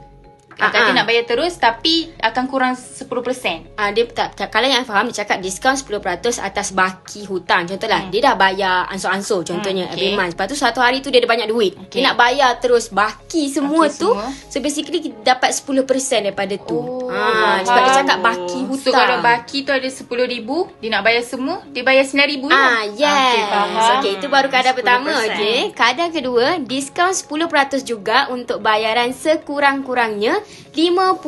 Ah, 0.56 0.70
Kata 0.70 0.90
ah. 0.90 0.94
nak 0.94 1.06
bayar 1.06 1.24
terus 1.24 1.56
tapi 1.56 2.12
akan 2.18 2.44
kurang 2.46 2.74
10%. 2.74 3.74
Ah 3.74 3.90
dia 3.90 4.06
tak, 4.06 4.34
tak 4.34 4.50
kalau 4.50 4.66
yang 4.66 4.84
faham 4.84 5.10
dia 5.10 5.22
cakap 5.22 5.40
diskaun 5.40 5.74
10% 5.74 5.98
atas 6.40 6.72
baki 6.72 7.26
hutang. 7.26 7.66
Contohlah 7.66 8.06
hmm. 8.06 8.12
dia 8.12 8.22
dah 8.24 8.36
bayar 8.36 8.76
ansur-ansur 8.88 9.42
contohnya 9.42 9.86
Hmm, 9.86 9.90
hmm, 9.90 9.98
okay. 9.98 9.98
okay. 9.98 10.06
every 10.06 10.20
month. 10.20 10.34
Lepas 10.34 10.48
tu 10.48 10.58
satu 10.58 10.80
hari 10.80 11.00
tu 11.00 11.10
dia 11.10 11.20
ada 11.20 11.30
banyak 11.30 11.48
duit. 11.48 11.74
Okay. 11.74 11.84
Okay. 11.84 11.98
Dia 12.00 12.10
nak 12.10 12.18
bayar 12.18 12.52
terus 12.58 12.90
baki 12.90 13.50
semua 13.50 13.86
Baki 13.88 13.98
tu. 13.98 14.10
semua. 14.14 14.28
So 14.48 14.58
basically 14.60 15.00
kita 15.02 15.18
dapat 15.24 15.50
10% 15.52 15.84
daripada 16.24 16.56
tu. 16.60 16.78
Oh, 16.78 17.10
ah 17.10 17.58
sebab 17.62 17.80
dia 17.82 17.94
cakap 18.00 18.18
baki 18.20 18.60
hutang. 18.66 18.84
So 18.84 18.90
kalau 18.92 19.18
baki 19.20 19.58
tu 19.62 19.72
ada 19.72 19.84
RM10,000, 19.84 20.50
dia 20.80 20.90
nak 20.90 21.04
bayar 21.04 21.24
semua, 21.24 21.56
dia 21.70 21.82
bayar 21.82 22.04
RM9,000 22.04 22.44
je. 22.44 22.54
Ah, 22.54 22.84
yes. 22.86 23.12
Okay, 23.14 23.44
faham. 23.44 23.70
Okay, 23.94 24.12
itu 24.18 24.28
baru 24.28 24.48
kadar 24.48 24.74
10%. 24.74 24.78
pertama. 24.78 25.12
Okay. 25.24 25.60
Kadar 25.72 26.08
kedua, 26.10 26.46
diskaun 26.60 27.14
10% 27.14 27.82
juga 27.84 28.28
untuk 28.30 28.60
bayaran 28.60 29.10
sekurang-kurangnya 29.12 30.43
50% 30.74 31.24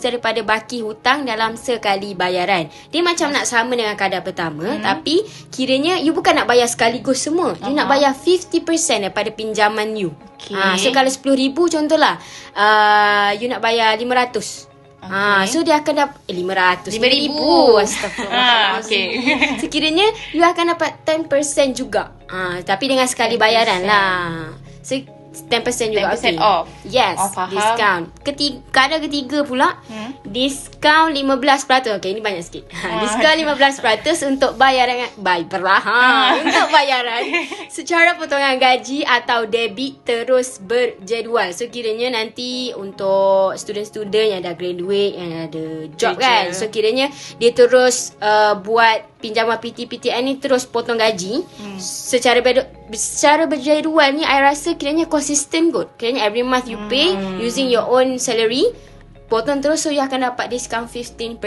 daripada 0.00 0.40
baki 0.40 0.80
hutang 0.82 1.26
dalam 1.26 1.54
sekali 1.54 2.16
bayaran. 2.16 2.68
Dia 2.88 3.00
macam 3.04 3.32
nak 3.32 3.44
sama 3.44 3.76
dengan 3.76 3.94
kadar 3.94 4.24
pertama, 4.24 4.76
hmm. 4.76 4.82
tapi 4.82 5.22
kiranya 5.52 6.00
you 6.00 6.16
bukan 6.16 6.36
nak 6.36 6.48
bayar 6.48 6.66
sekaligus 6.70 7.24
semua. 7.24 7.58
You 7.64 7.72
nak 7.76 7.90
bayar 7.90 8.16
50% 8.16 8.64
daripada 9.06 9.30
pinjaman 9.32 9.96
you. 9.96 10.10
Okay. 10.36 10.54
Ah, 10.54 10.76
so 10.76 10.92
kalau 10.92 11.08
RM10,000 11.08 11.58
contohlah, 11.80 12.14
uh, 12.54 13.30
you 13.36 13.48
nak 13.48 13.64
bayar 13.64 13.96
RM500. 13.98 14.76
Ah, 15.06 15.46
so 15.46 15.62
dia 15.62 15.78
akan 15.78 15.94
dapat 15.94 16.18
eh, 16.26 16.34
500 16.34 16.90
RM5,000. 16.98 17.38
Astagfirullah. 17.82 18.34
Ah, 18.46 18.68
okay. 18.82 19.06
Sekiranya 19.62 20.06
you 20.34 20.42
akan 20.42 20.74
dapat 20.74 20.98
10% 21.06 21.78
juga. 21.78 22.10
Ah, 22.26 22.58
tapi 22.66 22.90
dengan 22.90 23.06
sekali 23.06 23.38
10%. 23.38 23.42
bayaran 23.42 23.80
lah. 23.86 24.50
So 24.82 24.98
10% 25.36 25.52
juga 25.92 26.16
10% 26.16 26.16
okay. 26.16 26.34
off. 26.38 26.64
Yes, 26.82 27.16
Oh, 27.16 27.28
faham. 27.28 27.52
discount. 27.52 28.04
Ketiga, 28.22 28.56
kadar 28.72 28.98
ketiga 28.98 29.38
pula, 29.42 29.76
Hmm. 29.84 30.16
diskaun 30.24 31.12
15%. 31.12 31.92
Okay, 31.94 32.10
ini 32.10 32.20
banyak 32.20 32.40
sikit. 32.40 32.64
Ha, 32.72 33.00
diskaun 33.00 33.36
15% 33.36 33.76
untuk 34.26 34.56
bayaran 34.56 35.12
bay, 35.16 35.44
perlahan 35.44 36.40
untuk 36.40 36.68
bayaran 36.70 37.22
secara 37.68 38.14
potongan 38.14 38.56
gaji 38.56 39.04
atau 39.04 39.44
debit 39.44 40.00
terus 40.02 40.56
berjadual. 40.58 41.52
So 41.52 41.66
kiranya 41.66 42.14
nanti 42.14 42.72
untuk 42.72 43.54
student-student 43.54 44.26
yang 44.30 44.40
dah 44.40 44.54
graduate, 44.54 45.14
yang 45.14 45.30
ada 45.46 45.64
job 45.94 46.16
Kerja. 46.16 46.24
kan. 46.24 46.44
So 46.50 46.68
kiranya 46.68 47.08
dia 47.36 47.50
terus 47.50 48.16
uh, 48.18 48.56
buat 48.56 49.04
pinjaman 49.26 49.58
PTPTN 49.58 50.22
ni 50.22 50.34
terus 50.38 50.62
potong 50.62 51.02
gaji 51.02 51.42
hmm. 51.42 51.78
secara 51.82 52.38
ber, 52.38 52.70
secara 52.94 53.50
berjadual 53.50 54.14
ni 54.14 54.22
I 54.22 54.38
rasa 54.38 54.78
kiranya 54.78 55.10
consistent 55.10 55.74
kot. 55.74 55.98
Kiranya 55.98 56.22
every 56.30 56.46
month 56.46 56.70
you 56.70 56.78
pay 56.86 57.18
Hmm. 57.18 57.42
using 57.42 57.66
your 57.66 57.82
own 57.90 58.22
salary 58.22 58.70
potong 59.26 59.58
terus 59.58 59.82
so 59.82 59.90
you 59.90 59.98
akan 59.98 60.30
dapat 60.30 60.46
discount 60.46 60.86
15%. 60.86 61.42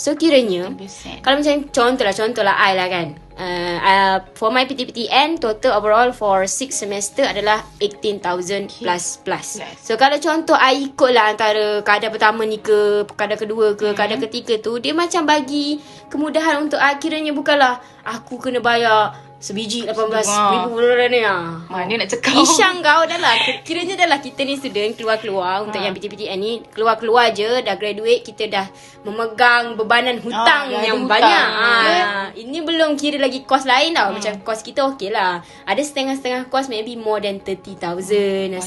So 0.00 0.16
kiranya 0.16 0.72
15%. 0.72 1.20
kalau 1.20 1.36
macam 1.44 1.68
contoh 1.68 2.04
lah 2.08 2.14
contoh 2.16 2.40
lah 2.40 2.56
I 2.56 2.72
lah 2.72 2.88
kan. 2.88 3.08
Uh, 3.38 3.78
uh, 3.78 4.16
for 4.34 4.50
my 4.50 4.66
PTPTN 4.66 5.38
total 5.38 5.78
overall 5.78 6.10
for 6.10 6.42
6 6.42 6.74
semester 6.74 7.22
adalah 7.22 7.62
18,000 7.78 8.82
plus 8.82 9.22
plus. 9.22 9.62
Plus. 9.62 9.78
So 9.78 9.94
kalau 9.94 10.18
contoh 10.18 10.58
I 10.58 10.90
ikut 10.90 11.14
lah 11.14 11.38
antara 11.38 11.78
kadar 11.86 12.10
pertama 12.10 12.42
ni 12.42 12.58
ke 12.58 13.06
kadar 13.14 13.38
kedua 13.38 13.78
ke 13.78 13.94
kadar 13.94 14.18
ketiga 14.26 14.58
tu 14.58 14.82
dia 14.82 14.90
macam 14.90 15.22
bagi 15.22 15.78
kemudahan 16.10 16.66
untuk 16.66 16.82
I 16.82 16.98
kiranya 16.98 17.30
bukanlah 17.30 17.78
aku 18.02 18.42
kena 18.42 18.58
bayar 18.58 19.14
Sebiji 19.38 19.86
18 19.86 19.94
Wah. 19.94 20.66
ribu 20.66 20.82
dolar 20.82 21.06
ni 21.06 21.22
ah. 21.22 21.62
Mana 21.64 21.94
nak 21.96 22.10
cakap 22.10 22.34
Isyang 22.34 22.82
kau 22.82 23.06
dah 23.06 23.16
lah 23.16 23.38
Kiranya 23.66 23.94
dah 23.94 24.08
lah 24.08 24.18
Kita 24.18 24.42
ni 24.42 24.54
student 24.54 24.90
Keluar-keluar 24.92 25.62
Untuk 25.62 25.78
Ha. 25.78 25.86
yang 25.86 25.94
PTPTN 25.94 26.34
ni 26.36 26.52
Keluar-keluar 26.66 27.30
je 27.30 27.62
Dah 27.62 27.74
graduate 27.74 28.22
Kita 28.24 28.50
dah 28.50 28.66
Memegang 29.02 29.74
bebanan 29.74 30.18
hutang 30.18 30.66
dah 30.66 30.74
ada 30.74 30.82
Yang 30.82 30.98
hutang. 30.98 31.12
banyak 31.14 31.46
ha. 31.54 32.34
Ini 32.34 32.58
belum 32.60 32.90
kira 32.94 33.16
lagi 33.16 33.46
Kos 33.46 33.62
lain 33.62 33.94
tau 33.94 34.10
Hmm. 34.10 34.18
Macam 34.18 34.32
kos 34.42 34.60
kita 34.60 34.82
okey 34.90 35.08
lah 35.08 35.38
Ada 35.62 35.82
setengah-setengah 35.82 36.50
kos 36.50 36.66
Maybe 36.66 36.98
more 36.98 37.18
than 37.18 37.38
30,000 37.38 37.78
So 37.78 38.18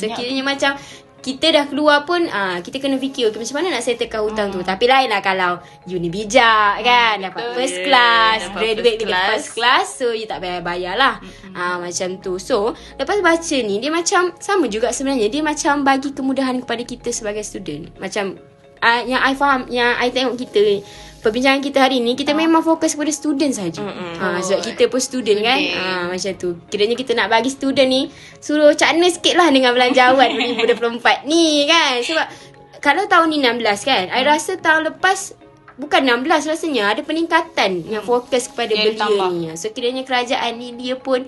Banyak. 0.02 0.16
kiranya 0.16 0.44
macam 0.46 0.72
kita 1.22 1.54
dah 1.54 1.66
keluar 1.70 2.04
pun 2.10 2.26
ah 2.34 2.58
kita 2.66 2.82
kena 2.82 2.98
fikir 2.98 3.30
okay, 3.30 3.38
macam 3.38 3.62
mana 3.62 3.78
nak 3.78 3.86
settlekan 3.86 4.26
hutang 4.26 4.50
tu. 4.50 4.62
Tapi 4.66 4.86
lain 4.90 5.10
lah 5.10 5.22
kalau 5.22 5.62
uni 5.86 6.10
bijak 6.10 6.82
kan 6.82 7.22
dapat 7.22 7.42
betul. 7.42 7.56
first 7.58 7.78
Yeah, 7.82 7.88
class, 7.88 8.40
dapat 8.46 8.60
graduate 8.62 8.86
first 8.86 9.02
dengan 9.02 9.18
class. 9.18 9.30
first 9.32 9.50
kelas 9.58 9.88
so 9.98 10.06
you 10.14 10.28
tak 10.30 10.38
payah 10.44 10.62
bayar 10.62 10.94
lah 10.98 11.16
ah, 11.58 11.78
macam 11.82 12.10
tu 12.22 12.38
so 12.38 12.78
lepas 12.98 13.18
baca 13.22 13.58
ni 13.62 13.82
dia 13.82 13.90
macam 13.90 14.34
sama 14.38 14.66
juga 14.70 14.94
sebenarnya 14.94 15.28
dia 15.30 15.42
macam 15.42 15.82
bagi 15.82 16.10
kemudahan 16.14 16.62
kepada 16.62 16.84
kita 16.86 17.10
sebagai 17.10 17.42
student 17.42 17.90
macam 17.98 18.38
ah, 18.86 19.02
yang 19.06 19.22
I 19.22 19.34
faham 19.34 19.66
yang 19.70 19.98
I 19.98 20.14
tengok 20.14 20.38
kita 20.38 20.82
perbincangan 21.22 21.62
kita 21.62 21.86
hari 21.86 22.02
ni 22.02 22.18
kita 22.18 22.34
memang 22.34 22.66
fokus 22.66 22.98
pada 22.98 23.14
student 23.14 23.54
saja. 23.54 23.82
Ah, 24.18 24.42
sebab 24.42 24.66
kita 24.66 24.90
pun 24.90 24.98
student 24.98 25.40
kan? 25.40 25.60
Ah, 25.78 26.04
macam 26.10 26.34
tu. 26.36 26.58
Kiranya 26.68 26.98
kita 26.98 27.14
nak 27.14 27.30
bagi 27.30 27.54
student 27.54 27.88
ni 27.88 28.10
suruh 28.42 28.74
cakna 28.74 29.08
sikit 29.08 29.38
lah 29.38 29.54
dengan 29.54 29.72
belanjawan 29.72 30.34
2024 30.66 31.30
ni 31.30 31.70
kan? 31.70 32.02
Sebab 32.02 32.28
kalau 32.82 33.06
tahun 33.06 33.30
ni 33.30 33.38
16 33.46 33.62
kan 33.86 34.10
I 34.10 34.26
rasa 34.26 34.58
tahun 34.58 34.90
lepas 34.90 35.38
Bukan 35.78 36.02
16 36.04 36.50
rasanya 36.50 36.94
Ada 36.94 37.02
peningkatan 37.06 37.86
Yang 37.86 38.04
fokus 38.06 38.50
kepada 38.50 38.74
Yang 38.74 38.98
belia 39.00 39.26
ni. 39.30 39.54
So 39.54 39.70
kiranya 39.70 40.02
kerajaan 40.02 40.58
ni 40.58 40.74
Dia 40.76 40.98
pun 40.98 41.26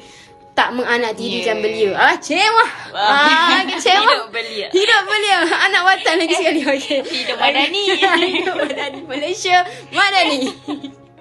Tak 0.54 0.70
menganak-tirikan 0.78 1.58
Yeah. 1.58 1.66
belia 1.66 1.92
Ah 1.98 2.14
kecewa 2.14 2.66
Ah 2.94 3.66
kecewa 3.66 4.06
Hidup 4.14 4.30
belia. 4.30 4.68
Hidup 4.70 5.02
belia 5.10 5.38
Anak 5.50 5.82
watan 5.82 6.16
lagi 6.22 6.34
sekali 6.38 6.62
okay. 6.78 7.02
Hidup 7.02 7.38
Madani. 7.42 7.84
Hidup 8.38 8.56
Madani 8.62 9.00
Malaysia 9.10 9.66
Madani 9.90 10.54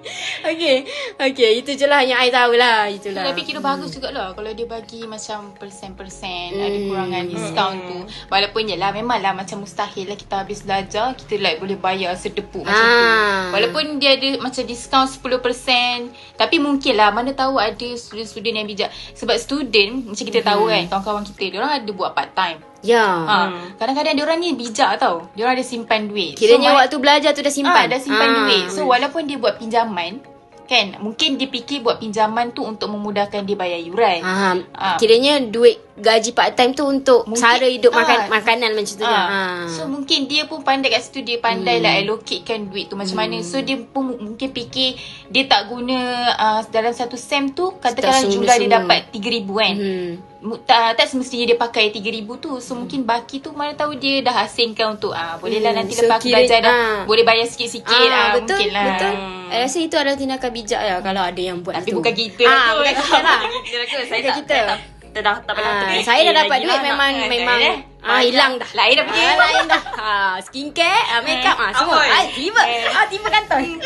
Okay 0.51 0.83
Okay 1.15 1.51
Itu 1.57 1.71
je 1.73 1.85
lah 1.85 2.01
yang 2.01 2.19
I 2.19 2.27
tahu 2.27 2.53
lah. 2.53 2.85
Itulah. 2.85 3.23
Tapi 3.25 3.41
kira 3.41 3.59
bagus 3.59 3.91
jugalah 3.91 4.31
Kalau 4.31 4.49
dia 4.49 4.65
bagi 4.65 5.05
macam 5.05 5.55
persen-persen. 5.55 6.53
Ada 6.53 6.71
Hmm. 6.73 6.87
kurangan 6.89 7.23
diskaun 7.25 7.75
tu. 7.85 7.97
Walaupun 8.27 8.61
je 8.65 8.75
lah 8.75 8.91
Memanglah 8.91 9.31
macam 9.31 9.61
mustahil 9.61 10.05
lah 10.05 10.15
Kita 10.15 10.43
habis 10.43 10.61
belajar 10.61 11.15
Kita 11.15 11.37
like 11.37 11.57
boleh 11.57 11.77
bayar 11.77 12.13
sedepuk 12.13 12.63
macam 12.63 12.75
tu. 12.75 12.99
Ah. 12.99 13.51
Walaupun 13.51 13.97
dia 13.97 14.15
ada 14.15 14.39
macam 14.39 14.63
diskaun 14.63 15.07
10% 15.07 16.11
Tapi 16.35 16.55
mungkin 16.57 16.93
lah 16.93 17.09
Mana 17.09 17.31
tahu 17.31 17.55
ada 17.55 17.87
student-student 17.93 18.55
yang 18.55 18.67
bijak. 18.67 18.89
Sebab 19.13 19.35
student 19.37 20.03
Macam 20.05 20.23
kita 20.23 20.41
tahu 20.41 20.67
kan 20.67 20.83
Kawan-kawan 20.87 21.23
kita 21.23 21.43
Diorang 21.49 21.73
ada 21.73 21.91
buat 21.91 22.11
part 22.11 22.33
time 22.33 22.72
Ya 22.83 22.99
Ha, 22.99 23.37
kadang-kadang 23.73 24.13
diorang 24.13 24.37
ni 24.37 24.53
bijak 24.53 24.99
tau. 24.99 25.31
Diorang 25.31 25.55
ada 25.55 25.63
simpan 25.63 26.05
duit. 26.05 26.35
Kiranya 26.35 26.69
ma- 26.69 26.83
waktu 26.83 26.95
belajar 26.97 27.31
tu 27.31 27.39
dah 27.39 27.49
simpan 27.49 27.87
Ah, 27.87 27.89
dah 27.89 27.97
simpan 27.97 28.27
Ah. 28.27 28.37
duit. 28.43 28.63
So 28.69 28.83
walaupun 28.83 29.23
dia 29.23 29.35
buat 29.35 29.55
pinjaman, 29.55 30.19
kan, 30.63 30.95
mungkin 30.97 31.35
dia 31.35 31.45
fikir 31.45 31.79
buat 31.79 31.97
pinjaman 31.97 32.49
tu 32.49 32.59
untuk 32.61 32.87
memudahkan 32.89 33.39
dia 33.41 33.53
bayar 33.53 33.79
yuran. 33.79 34.19
Faham. 34.19 34.57
Ah. 34.73 34.95
Kiranya 34.95 35.39
duit 35.41 35.79
gaji 35.93 36.31
part 36.31 36.51
time 36.53 36.73
tu 36.73 36.83
untuk 36.83 37.23
Mungkin- 37.23 37.39
sara 37.39 37.63
hidup 37.63 37.93
makan 37.93 38.17
ah. 38.19 38.27
makanan 38.27 38.71
macam 38.73 38.95
tu. 38.97 39.05
Ah. 39.05 39.15
Ha. 39.23 39.39
So 39.69 39.85
mungkin 39.85 40.25
dia 40.25 40.43
pun 40.43 40.59
pandai 40.59 40.89
kat 40.89 41.03
situ 41.03 41.21
Dia 41.21 41.37
pandai 41.37 41.77
hmm. 41.77 41.85
lah 41.85 41.93
allocatekan 41.95 42.65
duit 42.65 42.89
tu 42.89 42.95
macam 42.95 43.15
mana 43.15 43.39
So 43.39 43.61
dia 43.61 43.77
pun 43.77 44.01
mu- 44.03 44.19
mungkin 44.25 44.49
fikir 44.49 44.97
Dia 45.29 45.45
tak 45.45 45.69
guna 45.69 45.97
uh, 46.33 46.59
dalam 46.67 46.91
satu 46.91 47.13
sem 47.13 47.47
tu 47.49 47.77
Katakanlah 47.77 48.19
Tak 48.19 48.27
jumlah 48.27 48.55
dia 48.57 48.69
dapat 48.73 48.99
RM3,000 49.13 49.47
kan 49.53 49.75
Hmm. 49.77 50.11
Tak, 50.43 50.99
tak 50.99 51.05
semestinya 51.05 51.45
dia 51.45 51.55
pakai 51.55 51.87
RM3,000 51.89 52.27
tu 52.37 52.51
So 52.59 52.75
mungkin 52.75 53.01
baki 53.01 53.39
tu 53.39 53.51
mana 53.51 53.71
tahu 53.71 53.95
dia 53.95 54.19
dah 54.19 54.43
asingkan 54.43 54.93
untuk 54.93 55.11
ah 55.11 55.35
Boleh 55.35 55.57
lah 55.57 55.71
Hmm, 55.71 55.79
nanti 55.79 55.93
so 55.93 56.03
lepas 56.03 56.17
aku 56.17 56.25
kira- 56.25 56.35
belajar 56.37 56.59
dah 56.59 56.69
ah. 56.69 56.97
Boleh 57.03 57.23
bayar 57.23 57.45
sikit-sikit 57.45 57.95
ah, 58.05 58.35
betul, 58.35 58.51
Mungkin 58.53 58.69
lah 58.69 58.83
betul. 58.89 59.13
I 59.47 59.57
rasa 59.61 59.77
itu 59.79 59.95
adalah 59.95 60.17
tindakan 60.17 60.51
bijak 60.51 60.81
ya 60.81 60.95
kalau 60.99 61.21
ada 61.21 61.41
yang 61.41 61.57
buat 61.59 61.73
Tapi 61.77 61.87
tu. 61.87 61.95
bukan 61.95 62.13
kita 62.13 62.43
ah, 62.43 62.59
tu. 62.67 62.75
bukan 62.77 62.93
kita 62.93 63.17
lah. 63.17 63.39
Kita 63.63 63.75
lah? 63.77 63.85
Saya 63.87 64.03
Bukan 64.03 64.19
tak, 64.21 64.35
kita. 64.35 64.53
saya 64.53 64.63
tak, 64.65 64.77
tak, 65.13 65.21
tak, 65.23 65.35
tak 65.41 65.53
pernah 65.53 65.73
Ah, 65.79 66.01
saya 66.01 66.19
dah 66.21 66.33
dapat 66.39 66.57
duit 66.59 66.69
lah 66.69 66.81
memang 66.83 67.11
memang. 67.29 67.59
Ah 68.03 68.21
hilang 68.21 68.53
dah. 68.55 68.69
Lain 68.73 68.93
dah 68.93 69.05
pergi. 69.05 69.23
Ah, 69.23 69.35
lain 69.37 69.63
dah. 69.65 69.81
Ha, 69.93 70.11
skincare, 70.41 71.03
ah, 71.09 71.19
makeup 71.19 71.55
ah 71.55 71.71
semua. 71.71 71.99
Ah, 72.01 72.23
tiba. 72.29 72.61
Ah, 72.91 73.05
tiba 73.07 73.27
kantoi. 73.27 73.79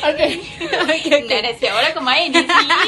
Okey. 0.00 0.32
Okey, 0.60 1.10
Nak 1.10 1.26
okey. 1.26 1.38
dah 1.40 1.54
siap 1.54 1.72
orang 1.72 1.90
ke 1.90 2.00
main 2.00 2.28
di 2.28 2.38
sini 2.38 2.78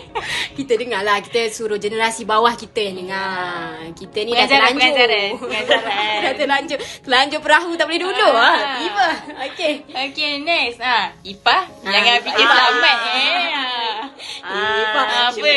Kita 0.58 0.72
dengar 0.76 1.00
lah 1.00 1.18
Kita 1.18 1.48
suruh 1.48 1.76
generasi 1.76 2.22
bawah 2.22 2.52
kita 2.52 2.80
yang 2.82 2.96
dengar 3.00 3.80
Kita 3.92 4.18
ni 4.20 4.30
dah 4.30 4.44
Pengajaran, 4.44 4.68
terlanjur 4.68 4.92
pengajaran, 4.92 5.30
pengajaran. 5.42 6.18
Dah 6.20 6.32
terlanjur 6.34 6.78
Terlanjur 7.00 7.40
perahu 7.40 7.70
tak 7.74 7.86
boleh 7.86 8.00
duduk 8.02 8.32
Ah. 8.32 8.44
ah. 8.52 8.76
Tiba 8.76 9.08
Okay 9.48 9.72
Okay 9.88 10.30
next 10.38 10.78
ah, 10.80 11.16
Ipah 11.22 11.62
Ah, 11.80 11.88
Jangan 11.88 12.12
Ipah. 12.14 12.24
fikir 12.24 12.44
selamat 12.46 12.98
eh 13.08 13.89
Ah, 14.40 14.80
Ipa, 14.80 15.00
apa? 15.02 15.32
cuba, 15.32 15.52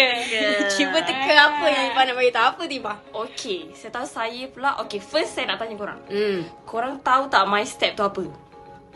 cuba 0.71 0.97
teka 1.03 1.33
apa 1.33 1.65
yang 1.65 1.85
Ipa 1.91 2.01
nak 2.03 2.15
beritahu 2.15 2.45
Apa 2.51 2.61
tu 2.63 2.75
Ipa? 2.75 2.93
Okay, 3.11 3.59
saya 3.75 3.91
tahu 3.91 4.07
saya 4.07 4.43
pula. 4.49 4.75
Okay, 4.83 4.99
first 4.99 5.35
saya 5.35 5.51
nak 5.51 5.59
tanya 5.59 5.75
korang. 5.75 5.99
Hmm. 6.07 6.47
Korang 6.63 6.99
tahu 6.99 7.27
tak 7.27 7.43
my 7.45 7.63
step 7.63 7.93
tu 7.93 8.03
apa? 8.03 8.23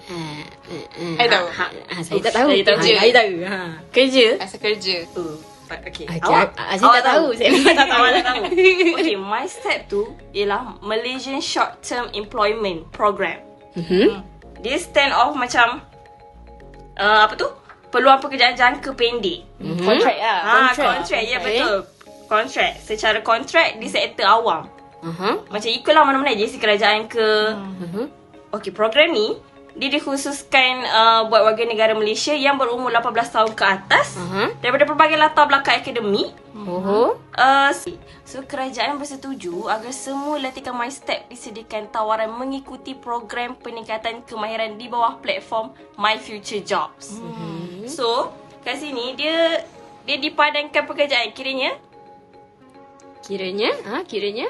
Ah, 0.08 0.44
I 1.20 1.28
tahu. 1.28 1.46
Ha, 1.52 1.66
ha, 1.68 1.96
saya 2.00 2.20
tak 2.24 2.34
tahu. 2.34 2.48
Saya 2.54 2.64
tahu 2.64 2.78
Ah, 2.78 2.84
je. 2.84 2.94
Saya 2.96 3.14
tahu. 3.14 3.34
Ha. 3.44 3.58
Kerja. 3.92 4.26
Asal 4.40 4.60
kerja 4.60 4.96
Uh, 5.68 5.76
okay. 5.84 6.08
Okay, 6.08 6.24
Awak, 6.24 6.56
ah, 6.56 6.80
saya 6.80 7.04
tak 7.04 7.06
tahu. 7.12 7.26
Saya 7.36 7.50
memang 7.60 7.76
tak 7.76 7.88
tahu. 7.92 8.00
Awak 8.00 8.12
tak 8.16 8.26
tahu. 8.32 8.44
Okay, 8.96 9.18
my 9.20 9.46
step 9.52 9.80
tu 9.92 10.02
ialah 10.32 10.80
Malaysian 10.80 11.44
Short 11.44 11.84
Term 11.84 12.08
Employment 12.16 12.88
Program. 12.96 13.44
Mhm. 13.76 14.24
Dia 14.64 14.80
stand 14.80 15.12
off 15.12 15.36
macam 15.36 15.84
uh, 16.96 17.20
apa 17.28 17.36
tu? 17.36 17.52
Peluang 17.98 18.22
pekerjaan 18.22 18.54
jangka 18.54 18.94
pendek. 18.94 19.42
Contract 19.82 20.20
lah 20.20 20.40
Ha, 20.40 20.54
kontrak. 20.70 21.18
Ya, 21.20 21.42
Okay. 21.42 21.58
betul. 21.58 21.78
Kontrak. 22.30 22.72
Secara 22.78 23.20
kontrak 23.22 23.82
di 23.82 23.90
sektor 23.90 24.30
awam. 24.30 24.70
Aha. 25.02 25.42
Macam 25.48 25.70
ikutlah 25.72 26.06
mana-mana 26.06 26.30
agensi 26.30 26.62
kerajaan 26.62 27.10
ke. 27.10 27.58
Mhm. 27.58 28.04
Okey, 28.54 28.70
program 28.70 29.10
ni 29.10 29.34
dia 29.74 29.94
dikhususkan 29.94 30.74
uh, 30.84 31.22
buat 31.26 31.42
warga 31.44 31.62
negara 31.62 31.94
Malaysia 31.94 32.34
yang 32.34 32.58
berumur 32.58 32.90
18 32.90 33.14
tahun 33.30 33.54
ke 33.54 33.62
atas 33.64 34.18
Aha. 34.18 34.50
daripada 34.58 34.86
pelbagai 34.86 35.14
latar 35.16 35.46
belakang 35.46 35.78
akademik. 35.78 36.34
Oh. 36.58 37.14
Uh, 37.32 37.70
so 38.26 38.42
kerajaan 38.42 38.98
bersetuju 38.98 39.70
agar 39.70 39.94
semua 39.94 40.42
latihan 40.42 40.74
My 40.74 40.90
Step 40.90 41.30
disediakan 41.30 41.94
tawaran 41.94 42.34
mengikuti 42.34 42.98
program 42.98 43.54
peningkatan 43.56 44.26
kemahiran 44.26 44.76
di 44.76 44.90
bawah 44.90 45.22
platform 45.22 45.70
My 45.94 46.18
Future 46.18 46.60
Jobs. 46.60 47.22
Mm-hmm. 47.88 47.96
So, 47.96 48.36
kat 48.62 48.78
sini 48.78 49.16
dia 49.16 49.64
dia 50.04 50.18
dipadankan 50.18 50.84
pekerjaan 50.84 51.32
kiranya 51.32 51.72
Kiranya, 53.20 53.72
ha, 53.86 54.04
kiranya. 54.04 54.48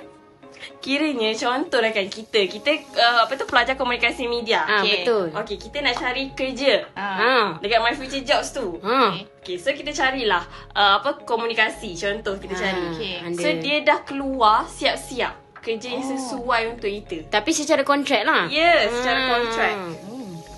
Kiranya 0.79 1.33
contohlah 1.33 1.89
kan 1.89 2.05
kita 2.07 2.45
Kita 2.45 2.69
uh, 2.91 3.19
apa 3.23 3.33
tu 3.33 3.45
pelajar 3.45 3.73
komunikasi 3.73 4.25
media 4.25 4.61
Ah, 4.63 4.81
Okay. 4.81 5.01
betul. 5.01 5.25
Okey, 5.31 5.57
kita 5.59 5.77
nak 5.81 5.95
cari 5.95 6.29
kerja 6.31 6.85
Ah. 6.93 7.13
Ha. 7.15 7.33
dekat 7.57 7.77
My 7.79 7.93
Future 7.93 8.21
Jobs 8.23 8.49
tu. 8.51 8.77
Ha. 8.81 9.17
Okay, 9.39 9.55
so 9.55 9.69
kita 9.71 9.89
carilah 9.91 10.41
uh, 10.73 10.97
apa 10.97 11.21
komunikasi 11.23 11.93
contoh 11.93 12.37
kita 12.37 12.53
Ah, 12.53 12.61
cari. 12.63 12.83
okay. 12.87 13.13
anda. 13.19 13.37
So 13.37 13.49
dia 13.55 13.81
dah 13.81 14.01
keluar 14.01 14.65
siap-siap 14.67 15.33
kerja 15.59 15.87
yang 15.91 16.05
sesuai 16.07 16.61
untuk 16.71 16.89
kita. 16.91 17.17
Tapi 17.29 17.49
secara 17.51 17.81
kontrak 17.81 18.21
lah. 18.23 18.45
Ya, 18.47 18.85
secara 18.87 19.19
Ah. 19.19 19.27
kontrak. 19.31 19.73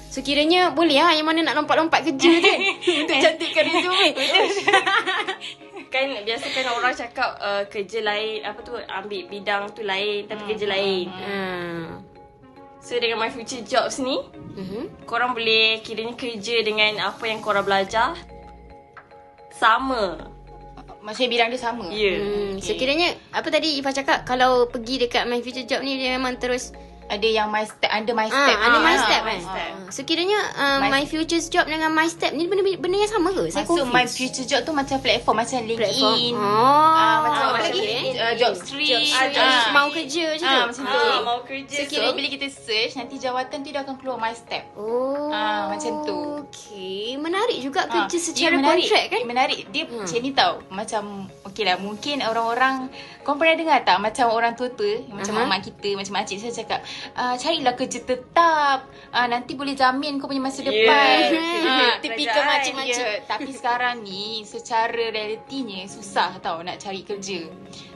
So 0.10 0.20
kiranya 0.20 0.74
boleh 0.74 0.98
lah 0.98 1.14
yang 1.14 1.24
mana 1.24 1.46
nak 1.46 1.54
lompat-lompat 1.54 2.02
kerja 2.04 2.32
tu 2.42 2.54
Untuk 2.98 3.14
cantikkan 3.16 3.64
resume 3.64 4.08
Kan 5.94 6.06
biasa 6.22 6.46
kan 6.50 6.66
orang 6.70 6.94
cakap 6.94 7.30
uh, 7.38 7.64
kerja 7.66 8.00
lain 8.00 8.42
apa 8.42 8.62
tu 8.62 8.78
ambil 8.78 9.22
bidang 9.26 9.70
tu 9.72 9.82
lain 9.82 10.26
tapi 10.26 10.46
kerja 10.46 10.66
lain. 10.66 11.10
ha. 11.10 11.38
So 12.80 12.94
dengan 12.96 13.18
My 13.18 13.30
Future 13.30 13.62
Jobs 13.62 13.98
ni 13.98 14.22
Mhm. 14.50 15.06
korang 15.06 15.34
boleh 15.34 15.82
kiranya 15.82 16.14
kerja 16.14 16.62
dengan 16.62 17.10
apa 17.10 17.26
yang 17.26 17.40
korang 17.40 17.64
belajar 17.64 18.14
sama. 19.52 20.30
Maksudnya 21.00 21.30
bidang 21.32 21.50
dia 21.50 21.58
sama 21.58 21.86
Ya. 21.90 21.96
Yeah. 21.96 22.18
Hmm, 22.20 22.52
so 22.60 22.72
kiranya 22.76 23.18
apa 23.32 23.48
tadi 23.48 23.80
Ifah 23.80 23.90
cakap 23.90 24.28
kalau 24.28 24.68
pergi 24.68 25.00
dekat 25.02 25.26
My 25.26 25.40
Future 25.40 25.66
Job 25.66 25.82
ni 25.82 25.96
dia 25.96 26.14
memang 26.14 26.38
terus 26.38 26.70
ada 27.10 27.26
yang 27.26 27.50
my 27.50 27.62
step 27.62 27.90
under 27.90 28.14
my 28.14 28.24
Ah, 28.24 28.38
step. 28.40 28.58
ada 28.60 28.70
ni. 28.72 28.80
my 28.80 28.94
Ah, 28.94 29.02
step 29.02 29.22
kan. 29.24 29.40
step. 29.42 29.70
Ah, 29.72 29.90
So 29.90 30.00
kiranya 30.04 30.40
uh, 30.54 30.78
My- 30.80 30.92
my, 30.92 31.04
future's 31.04 31.48
job 31.48 31.66
dengan 31.66 31.90
my 31.90 32.06
step 32.06 32.32
ni 32.32 32.46
benda 32.46 32.62
benda 32.62 32.96
yang 32.96 33.10
sama 33.10 33.34
ke? 33.34 33.50
Saya 33.50 33.66
confused. 33.66 33.90
my 33.90 34.06
future 34.06 34.46
job 34.46 34.62
tu 34.62 34.72
macam 34.72 34.98
platform 35.00 35.36
macam 35.36 35.58
platform. 35.60 36.14
LinkedIn. 36.14 36.34
Oh. 36.34 36.94
Ah, 36.94 37.18
macam 37.20 37.44
apa 37.44 37.58
macam 37.58 37.74
lagi? 37.74 38.14
uh, 38.14 38.34
job 38.36 38.54
street. 38.56 39.10
Job. 39.10 39.42
Ah. 39.42 39.66
Mau 39.72 39.88
kerja 39.90 40.26
je 40.32 40.44
Ah, 40.44 40.54
tu. 40.64 40.66
macam 40.70 40.84
Ah, 40.86 40.94
tu. 40.94 41.10
mau 41.26 41.40
kerja. 41.42 41.78
So, 41.82 41.98
so 41.98 42.14
bila 42.14 42.28
kita 42.30 42.48
search 42.48 42.94
nanti 42.96 43.16
jawatan 43.18 43.58
tu 43.60 43.68
dia 43.68 43.82
akan 43.82 43.96
keluar 43.98 44.18
my 44.18 44.32
step. 44.32 44.70
Oh. 44.76 45.28
Ah, 45.30 45.68
macam 45.68 46.06
tu. 46.06 46.18
Okay. 46.46 47.18
Menarik 47.18 47.58
juga 47.60 47.84
Ah, 47.84 48.06
kerja 48.06 48.18
secara 48.20 48.54
menarik, 48.56 48.86
kontrak 48.86 49.04
kan? 49.10 49.22
Menarik. 49.24 49.60
Dia 49.68 49.84
hmm. 49.84 49.98
macam 50.00 50.20
ni 50.20 50.32
tau. 50.32 50.54
Macam 50.70 51.04
okey 51.44 51.64
lah 51.64 51.76
mungkin 51.76 52.22
orang-orang 52.22 52.94
kau 53.20 53.34
pernah 53.34 53.56
dengar 53.56 53.82
tak 53.82 53.98
macam 53.98 54.30
orang 54.30 54.54
tua-tua 54.54 55.06
macam 55.08 55.34
Aha. 55.36 55.46
mak 55.46 55.62
kita 55.62 55.94
macam 55.94 56.14
makcik 56.16 56.38
saya 56.40 56.54
cakap 56.56 56.80
uh, 57.16 57.36
carilah 57.36 57.74
kerja 57.76 58.00
tetap. 58.04 58.88
Uh, 59.10 59.28
nanti 59.28 59.58
boleh 59.58 59.74
jamin 59.74 60.22
kau 60.22 60.30
punya 60.30 60.44
masa 60.44 60.62
depan. 60.66 61.18
Ah, 61.70 62.02
Tipikal 62.02 62.34
kerajaan, 62.34 62.50
macam-macam. 62.50 63.06
ya. 63.06 63.22
Tapi 63.30 63.52
sekarang 63.54 63.96
ni 64.02 64.42
secara 64.42 65.12
realitinya 65.14 65.86
susah 65.86 66.42
tau 66.42 66.66
nak 66.66 66.82
cari 66.82 67.06
kerja. 67.06 67.46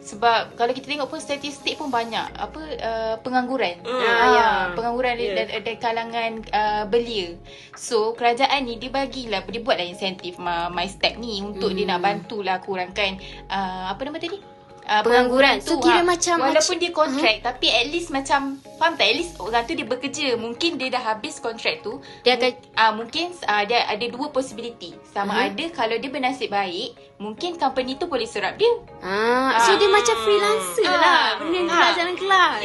Sebab 0.03 0.59
kalau 0.59 0.75
kita 0.75 0.91
tengok 0.93 1.09
pun 1.09 1.19
statistik 1.23 1.79
pun 1.79 1.89
banyak 1.89 2.27
apa 2.37 2.61
uh, 2.83 3.15
pengangguran. 3.23 3.81
Ah, 3.87 4.29
ya. 4.35 4.49
Pengangguran 4.77 5.15
yeah. 5.17 5.47
dari, 5.47 5.63
dari 5.63 5.77
kalangan 5.79 6.31
uh, 6.53 6.83
belia. 6.85 7.39
So 7.73 8.13
kerajaan 8.13 8.67
ni 8.67 8.77
dia 8.77 8.93
bagilah 8.93 9.41
dia 9.47 9.61
buatlah 9.63 9.87
insentif 9.87 10.37
my, 10.37 10.69
my 10.69 10.85
step 10.85 11.17
ni 11.17 11.41
untuk 11.41 11.73
hmm. 11.73 11.77
dia 11.79 11.85
nak 11.89 11.99
bantulah 12.03 12.57
kurangkan 12.61 13.17
uh, 13.49 13.89
apa 13.89 14.01
nama 14.05 14.19
tadi? 14.19 14.52
Uh, 14.83 14.99
Pengangguran. 14.99 15.57
So, 15.57 15.79
kira 15.79 15.99
ha. 15.99 16.05
macam- 16.05 16.43
walaupun 16.43 16.59
macam- 16.69 16.81
dia 16.81 16.91
kontrak 16.93 17.35
uh-huh. 17.35 17.45
tapi 17.45 17.67
at 17.67 17.87
least 17.87 18.09
macam 18.09 18.39
faham 18.75 18.93
tak 18.93 19.05
at 19.05 19.15
least 19.15 19.39
orang 19.39 19.63
tu 19.63 19.73
dia 19.73 19.83
bekerja 19.85 20.35
mungkin 20.35 20.75
dia 20.75 20.87
dah 20.89 21.03
habis 21.05 21.39
kontrak 21.39 21.79
tu 21.79 21.97
Dia 22.21 22.35
akan- 22.35 22.59
uh, 22.73 22.91
mungkin 22.93 23.31
uh, 23.41 23.63
dia 23.63 23.83
ada 23.85 24.05
dua 24.05 24.27
possibility 24.29 24.91
sama 25.07 25.33
Uh-huh. 25.33 25.47
ada 25.47 25.65
kalau 25.71 25.95
dia 25.95 26.07
bernasib 26.07 26.47
baik 26.49 26.93
mungkin 27.15 27.55
company 27.55 27.95
tu 27.95 28.05
boleh 28.05 28.25
serap 28.25 28.53
dia 28.53 28.69
Ah, 28.99 29.55
so 29.61 29.73
dia 29.73 29.87
macam 29.87 30.15
freelancer 30.19 30.85
Ah. 30.85 30.99
lah. 30.99 31.23
Benda 31.37 31.55
yang 31.55 31.67
kelas 31.67 31.79
Ah. 31.87 31.97
dalam 31.97 32.15
kelas. 32.15 32.61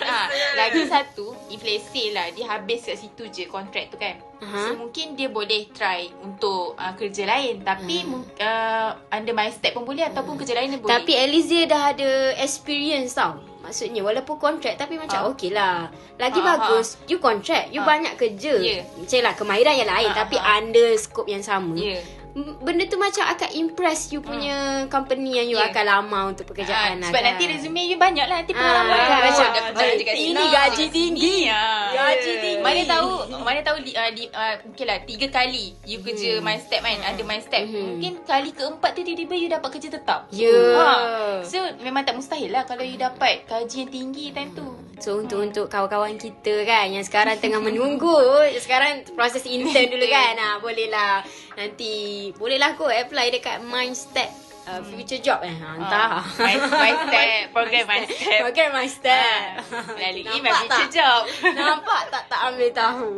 ha, 0.00 0.18
lagi 0.56 0.82
satu 0.84 1.35
if 1.48 1.60
let's 1.62 1.86
say 1.90 2.10
lah 2.10 2.26
dia 2.30 2.46
habis 2.46 2.82
kat 2.82 2.98
situ 2.98 3.24
je 3.28 3.44
kontrak 3.46 3.88
tu 3.88 3.96
kan 3.96 4.18
Aha. 4.42 4.68
so 4.68 4.76
mungkin 4.76 5.16
dia 5.16 5.28
boleh 5.28 5.70
try 5.72 6.10
untuk 6.20 6.76
uh, 6.76 6.92
kerja 6.92 7.24
lain 7.24 7.62
tapi 7.62 8.04
uh. 8.04 8.20
uh, 8.38 8.90
under 9.08 9.32
my 9.32 9.48
step 9.48 9.72
pun 9.72 9.86
boleh 9.86 10.04
ataupun 10.04 10.36
kerja 10.36 10.52
lain 10.52 10.74
dia 10.74 10.80
boleh 10.80 10.92
Tapi 10.92 11.12
at 11.14 11.28
least 11.28 11.48
dia 11.48 11.64
dah 11.64 11.94
ada 11.94 12.10
experience 12.36 13.16
tau. 13.16 13.40
Maksudnya 13.64 14.04
walaupun 14.04 14.36
kontrak 14.36 14.76
tapi 14.76 14.94
macam 14.94 15.26
Ah. 15.26 15.30
okey 15.34 15.50
lah. 15.50 15.90
Lagi 16.20 16.38
Ah, 16.38 16.46
bagus 16.54 17.00
you 17.08 17.18
kontrak, 17.18 17.66
you 17.72 17.82
Ah. 17.82 17.86
banyak 17.88 18.14
kerja. 18.14 18.54
Ya. 18.60 18.84
Macam 18.94 19.20
lah 19.24 19.34
kemahiran 19.34 19.74
yang 19.74 19.90
lain 19.90 20.10
Ah, 20.12 20.16
tapi 20.22 20.36
under 20.38 20.94
scope 20.94 21.26
yang 21.26 21.42
sama. 21.42 21.74
Ya. 21.74 21.98
Benda 22.36 22.84
tu 22.84 23.00
macam 23.00 23.24
akan 23.26 23.48
impress 23.50 24.12
you 24.12 24.20
punya 24.20 24.56
company 24.86 25.40
yang 25.40 25.48
you 25.48 25.56
Ya. 25.56 25.72
akan 25.72 25.84
lama 25.84 26.20
untuk 26.28 26.44
pekerjaan 26.46 27.00
lah 27.00 27.08
sebab 27.08 27.16
kan. 27.16 27.32
nanti 27.32 27.44
resume 27.48 27.80
you 27.82 27.96
banyak 27.96 28.28
lah 28.28 28.36
nanti 28.38 28.52
Ah, 28.52 28.60
pengalaman 28.60 28.92
kan, 28.92 29.08
kan. 29.08 29.20
macam, 29.24 29.48
dekat 29.96 30.14
ini 30.14 30.28
sini. 30.28 30.44
gaji 30.46 30.84
tinggi. 30.92 31.34
Ya. 31.48 31.64
Gaji 31.90 32.32
tinggi. 32.36 32.60
Mana 32.60 32.80
tahu 32.84 33.10
mana 33.40 33.60
tahu 33.62 33.76
li, 33.80 33.92
uh, 33.92 34.10
li, 34.12 34.24
uh, 34.28 34.54
okay 34.60 34.84
lah 34.84 34.98
tiga 35.02 35.26
kali 35.28 35.72
you 35.82 35.98
kerja 35.98 36.38
my 36.38 36.56
step 36.56 36.84
kan 36.84 37.00
ada 37.00 37.22
my 37.22 37.40
step 37.40 37.64
mungkin 37.64 38.20
kali 38.22 38.52
keempat 38.52 38.90
tu 38.92 39.00
tiba-tiba 39.00 39.34
you 39.34 39.48
dapat 39.48 39.68
kerja 39.72 39.88
tetap 39.90 40.28
Ya. 40.28 40.52
ha. 40.76 40.92
so 41.40 41.56
memang 41.80 42.04
tak 42.04 42.14
mustahil 42.14 42.52
lah 42.52 42.62
kalau 42.62 42.82
you 42.82 42.94
dapat 42.94 43.48
gaji 43.48 43.76
yang 43.78 43.90
tinggi 43.90 44.24
time 44.30 44.52
tu 44.52 44.68
So 44.96 45.20
untuk 45.20 45.44
untuk 45.44 45.68
kawan-kawan 45.68 46.16
kita 46.16 46.64
kan 46.64 46.88
yang 46.88 47.04
sekarang 47.04 47.36
tengah 47.36 47.60
menunggu, 47.60 48.16
sekarang 48.56 49.04
proses 49.12 49.44
intern 49.44 49.92
dulu 49.92 50.08
kan. 50.08 50.32
Nah, 50.32 50.56
bolehlah 50.64 51.20
nanti 51.56 51.92
bolehlah 52.32 52.72
kot 52.72 52.88
apply 52.88 53.26
dekat 53.30 53.58
Mindstep 53.62 54.28
uh, 54.64 54.80
future 54.84 55.18
job 55.18 55.40
eh. 55.40 55.50
Ha, 55.52 55.68
entah. 55.74 56.20
My, 56.36 56.54
my 56.60 56.92
step 57.00 57.42
program 57.50 57.84
my 57.90 58.00
step 58.04 58.38
Program 58.40 58.70
Mindstep. 58.72 59.50
Melalui 59.90 60.22
my 60.22 60.36
Nampak 60.44 60.56
future 60.60 60.84
tak? 60.84 60.92
job 60.92 61.22
Nampak 61.58 62.00
tak 62.08 62.22
tak 62.26 62.40
ambil 62.46 62.70
tahu. 62.70 63.10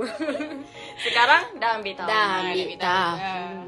Sekarang 1.05 1.43
dah 1.57 1.71
ambil 1.77 1.95
tahu. 1.95 2.07
Dah 2.07 2.15
dah 2.15 2.41
ambil 2.45 2.65
ambil 2.65 2.79
tahu. 2.79 3.15
tahu. 3.17 3.67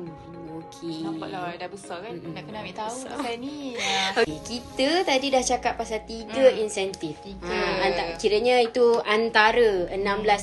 Okey. 0.60 1.02
Nampak 1.02 1.28
lah 1.28 1.50
dah 1.52 1.68
besar 1.68 1.98
kan 1.98 2.14
Nak 2.14 2.42
kena 2.42 2.58
ambil 2.60 2.76
tahu 2.76 2.96
pasal 3.02 3.34
ni 3.36 3.74
Okay, 4.12 4.38
kita 4.44 4.88
tadi 5.02 5.26
dah 5.28 5.42
cakap 5.42 5.74
pasal 5.74 6.00
tiga 6.04 6.44
Hmm. 6.46 6.62
insentif. 6.62 7.18
Tiga. 7.20 7.48
Ha, 7.48 7.56
anta- 7.82 8.14
kiranya 8.16 8.60
itu 8.60 9.02
antara 9.02 9.88
16 9.88 9.98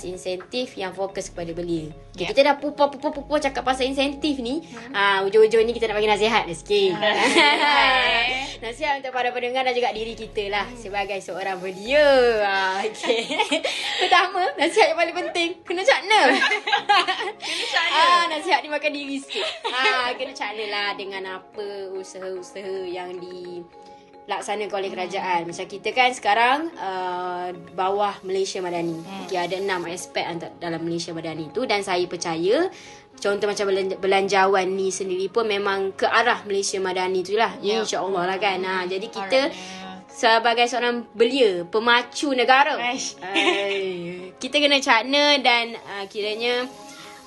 insentif 0.06 0.74
yang 0.74 0.92
fokus 0.92 1.30
kepada 1.30 1.54
belia. 1.54 1.92
Okay, 2.18 2.26
Ya. 2.26 2.34
Kita 2.34 2.42
dah 2.50 2.56
pupa-pupa-pupa 2.58 3.38
cakap 3.38 3.62
pasal 3.62 3.94
insentif 3.94 4.42
ni. 4.42 4.66
Ha, 4.90 5.22
ujung-ujung 5.30 5.62
ni 5.62 5.70
kita 5.70 5.86
nak 5.86 6.02
bagi 6.02 6.10
nasihat 6.10 6.50
dia 6.50 6.58
sikit. 6.58 6.98
Nasihat. 7.06 8.58
nasihat 8.58 8.94
untuk 8.98 9.14
para 9.14 9.30
pendengar 9.30 9.62
dan 9.62 9.78
juga 9.78 9.94
diri 9.94 10.18
kita 10.18 10.50
lah 10.50 10.66
sebagai 10.74 11.22
seorang 11.22 11.62
belia. 11.62 12.42
Ha, 12.42 12.82
okay. 12.90 13.22
Pertama, 14.02 14.50
nasihat 14.58 14.98
yang 14.98 14.98
paling 14.98 15.14
penting. 15.14 15.50
Kena 15.62 15.86
cakna. 15.86 16.22
kena 17.46 17.66
cakna. 17.70 18.02
Ah, 18.02 18.24
nasihat 18.34 18.66
ni 18.66 18.70
makan 18.74 18.92
diri 18.98 19.22
sikit. 19.22 19.46
Ah, 19.70 20.10
kena 20.18 20.34
cakna 20.34 20.66
lah 20.74 20.90
dengan 20.98 21.22
apa 21.38 21.94
usaha-usaha 21.94 22.90
yang 22.90 23.14
di 23.22 23.62
laksanakan 24.28 24.76
oleh 24.84 24.92
kerajaan. 24.92 25.48
Macam 25.48 25.66
kita 25.66 25.90
kan 25.96 26.12
sekarang 26.12 26.60
uh, 26.76 27.56
bawah 27.72 28.20
Malaysia 28.28 28.60
Madani. 28.60 29.00
Hmm. 29.00 29.24
Okay, 29.24 29.40
ada 29.40 29.56
enam 29.56 29.88
aspek 29.88 30.28
dalam 30.60 30.84
Malaysia 30.84 31.16
Madani 31.16 31.48
tu 31.56 31.64
dan 31.64 31.80
saya 31.80 32.04
percaya 32.06 32.68
contoh 33.18 33.48
macam 33.50 33.66
belan- 33.72 33.98
belanjawan 33.98 34.68
ni 34.68 34.92
sendiri 34.92 35.32
pun 35.32 35.48
memang 35.48 35.96
ke 35.96 36.06
arah 36.06 36.44
Malaysia 36.44 36.78
Madani 36.78 37.24
tu 37.24 37.40
lah. 37.40 37.56
Ya. 37.64 37.82
InsyaAllah 37.82 38.24
lah 38.28 38.38
kan. 38.38 38.60
Ha, 38.62 38.84
jadi 38.86 39.08
kita 39.08 39.42
sebagai 40.12 40.68
seorang 40.68 41.08
belia, 41.16 41.64
pemacu 41.64 42.36
negara. 42.36 42.76
Ay, 42.78 44.34
kita 44.38 44.60
kena 44.60 44.84
cakna 44.84 45.40
dan 45.40 45.78
uh, 45.78 46.04
kiranya 46.12 46.68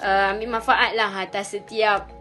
uh, 0.05 0.37
ambil 0.37 0.61
manfaat 0.61 0.93
lah 0.93 1.11
atas 1.17 1.57
setiap 1.57 2.13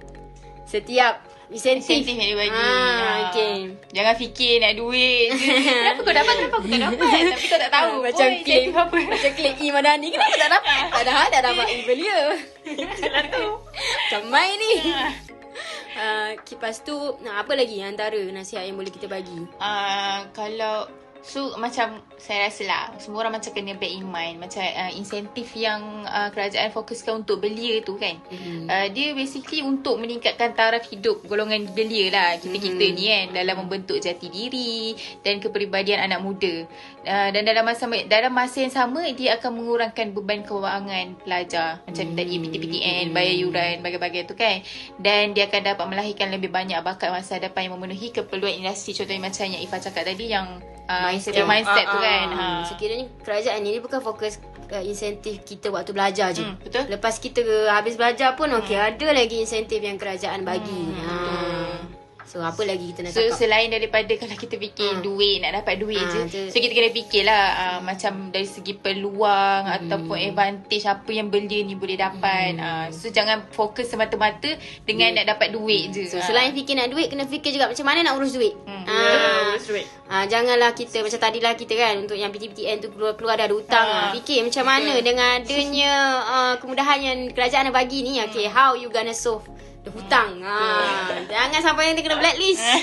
setiap 0.69 1.25
insentif. 1.49 2.05
Insentif 2.05 2.15
yang 2.15 2.29
dia 2.29 2.37
bagi. 2.37 2.53
Ah, 2.53 2.69
Ha. 2.69 3.13
okay. 3.29 3.55
Jangan 3.89 4.15
fikir 4.15 4.51
nak 4.59 4.73
duit 4.73 5.23
je. 5.33 5.49
Kenapa 5.81 5.99
kau 6.01 6.13
dapat? 6.13 6.33
Kenapa 6.37 6.55
aku 6.55 6.67
tak 6.67 6.81
dapat? 6.81 7.09
Tapi 7.09 7.45
kau 7.45 7.59
tak 7.59 7.71
tahu 7.71 7.93
macam 7.99 8.27
pun 8.29 8.43
claim 8.45 8.69
apa. 8.71 8.97
macam 9.03 9.31
claim 9.33 9.55
E 9.57 9.67
Madani. 9.69 10.07
Kenapa 10.09 10.35
tak 10.37 10.51
dapat? 10.51 10.81
Padahal 10.97 11.25
dah 11.27 11.41
dapat 11.41 11.65
E 11.67 11.77
belia 11.83 12.19
macam 13.29 14.21
main 14.29 14.55
ni. 14.55 14.73
Uh, 15.99 16.31
lepas 16.39 16.79
tu 16.79 16.95
nah, 17.19 17.43
apa 17.43 17.51
lagi 17.51 17.81
antara 17.83 18.15
nasihat 18.29 18.63
yang 18.63 18.77
boleh 18.77 18.93
kita 18.93 19.09
bagi? 19.09 19.35
Uh, 19.59 20.23
Kalau 20.31 20.87
So 21.19 21.51
macam 21.59 21.99
saya 22.15 22.47
rasa 22.47 22.63
lah 22.63 22.83
Semua 22.95 23.27
orang 23.27 23.35
macam 23.35 23.51
kena 23.51 23.75
bear 23.75 23.91
in 23.91 24.07
mind 24.07 24.39
Macam 24.39 24.63
uh, 24.63 24.91
insentif 24.95 25.51
yang 25.51 26.07
uh, 26.07 26.31
kerajaan 26.31 26.71
fokuskan 26.71 27.21
untuk 27.21 27.43
belia 27.43 27.83
tu 27.83 27.99
kan. 27.99 28.15
Mhm. 28.31 28.71
uh, 28.71 28.87
Dia 28.87 29.11
basically 29.11 29.59
untuk 29.59 29.99
meningkatkan 29.99 30.55
taraf 30.55 30.87
hidup 30.87 31.19
golongan 31.27 31.67
belia 31.75 32.07
lah 32.07 32.29
Kita-kita 32.39 32.85
Mhm. 32.87 32.95
ni 32.95 33.03
kan 33.05 33.25
Dalam 33.35 33.55
membentuk 33.59 33.99
jati 33.99 34.31
diri 34.31 34.95
Dan 35.19 35.43
kepribadian 35.43 36.07
anak 36.07 36.23
muda. 36.23 36.63
Uh, 37.03 37.29
Dan 37.29 37.43
dalam 37.43 37.67
masa 37.67 37.83
dalam 38.07 38.31
masa 38.31 38.63
yang 38.63 38.71
sama 38.71 39.03
Dia 39.11 39.35
akan 39.35 39.59
mengurangkan 39.59 40.15
beban 40.15 40.41
kewangan 40.41 41.19
pelajar. 41.19 41.83
Macam 41.83 42.15
tadi 42.15 42.39
PTPTN, 42.39 43.11
bayar 43.11 43.35
yuran, 43.35 43.75
bagai-bagai 43.83 44.23
tu 44.23 44.39
kan. 44.39 44.63
Dan 44.95 45.35
dia 45.35 45.51
akan 45.51 45.61
dapat 45.67 45.85
melahirkan 45.85 46.31
lebih 46.31 46.47
banyak 46.47 46.79
bakat 46.79 47.11
masa 47.11 47.37
depan 47.37 47.67
Yang 47.67 47.73
memenuhi 47.75 48.07
keperluan 48.09 48.55
industri. 48.55 48.95
Contohnya 48.95 49.27
macam 49.27 49.45
yang 49.45 49.59
Ifah 49.59 49.79
cakap 49.79 50.07
tadi 50.07 50.31
Yang 50.31 50.78
uh, 50.89 51.05
Mindset. 51.05 51.37
mindset, 51.37 51.45
mindset 51.45 51.85
tu 51.85 51.95
Ah, 51.95 52.01
kan 52.01 52.27
ah. 52.27 52.35
ha. 52.35 52.47
Sekiranya 52.65 53.05
kerajaan 53.21 53.61
ni 53.61 53.69
dia 53.69 53.79
bukan 53.79 54.01
fokus 54.01 54.41
uh, 54.67 54.81
insentif 54.81 55.45
kita 55.45 55.69
waktu 55.69 55.93
belajar 55.93 56.33
je. 56.33 56.41
Hmm, 56.41 56.57
betul. 56.57 56.89
Lepas 56.89 57.21
kita 57.21 57.45
habis 57.69 57.93
belajar 57.93 58.33
pun 58.33 58.49
okey 58.59 58.73
ada 58.73 59.07
lagi 59.09 59.37
insentif 59.37 59.77
yang 59.77 59.95
kerajaan 59.95 60.41
bagi. 60.41 60.81
Hmm, 60.89 60.97
ha. 60.99 61.17
So 62.29 62.37
apa 62.39 62.61
lagi 62.61 62.93
kita 62.93 63.01
nak 63.01 63.09
So 63.09 63.25
cakap? 63.25 63.41
selain 63.41 63.67
daripada 63.67 64.13
kalau 64.13 64.35
kita 64.35 64.55
fikir 64.55 64.89
Ah. 64.91 65.01
duit 65.01 65.41
nak 65.41 65.51
dapat 65.55 65.75
duit 65.75 65.97
Ah, 65.97 66.05
je. 66.07 66.19
tu- 66.29 66.45
So 66.47 66.57
kita 66.57 66.71
kena 66.71 66.89
fikirlah 66.91 67.43
uh, 67.57 67.79
macam 67.81 68.29
dari 68.29 68.45
segi 68.45 68.73
peluang 68.75 69.65
Hmm. 69.65 69.75
ataupun 69.75 70.13
advantage 70.15 70.85
apa 70.85 71.09
yang 71.09 71.27
belia 71.27 71.59
ni 71.59 71.73
boleh 71.73 71.97
dapat. 71.97 72.53
Uh, 72.55 72.85
so 72.91 73.09
jangan 73.09 73.49
fokus 73.49 73.89
semata-mata 73.89 74.45
dengan 74.85 75.17
nak 75.17 75.25
dapat 75.27 75.49
duit 75.49 75.89
je. 75.89 76.05
So 76.05 76.21
selain 76.21 76.53
fikir 76.53 76.77
nak 76.77 76.87
duit 76.87 77.09
kena 77.09 77.25
fikir 77.25 77.49
juga 77.49 77.65
macam 77.65 77.81
mana 77.83 77.99
nak 78.03 78.13
urus 78.15 78.31
duit. 78.31 78.53
Hmm. 78.61 78.85
Ah. 78.85 79.49
Urus 79.49 79.65
duit. 79.65 79.85
Ah, 80.05 80.23
janganlah 80.23 80.71
kita 80.71 81.01
macam 81.01 81.17
tadilah 81.19 81.53
kita 81.55 81.73
kan 81.73 81.97
untuk 81.99 82.13
yang 82.13 82.29
PTPTN 82.29 82.77
tu 82.77 82.89
keluar-keluar 82.89 83.35
dah 83.35 83.45
ada 83.45 83.55
hutang 83.55 83.87
Ah. 83.87 84.09
Fikir 84.11 84.43
macam 84.43 84.63
mana 84.63 85.01
dengan 85.01 85.41
adanya 85.41 85.91
uh, 86.23 86.53
kemudahan 86.55 86.99
yang 86.99 87.17
kerajaan 87.29 87.65
dah 87.65 87.75
bagi 87.75 87.99
ni. 87.99 88.21
Okay, 88.21 88.45
how 88.45 88.73
you 88.73 88.87
gonna 88.87 89.11
solve 89.11 89.41
the 89.83 89.91
hutang. 89.91 90.41
Ah, 90.43 91.07
jangan 91.27 91.61
sampai 91.63 91.91
nanti 91.91 92.03
kena 92.03 92.19
blacklist. 92.19 92.63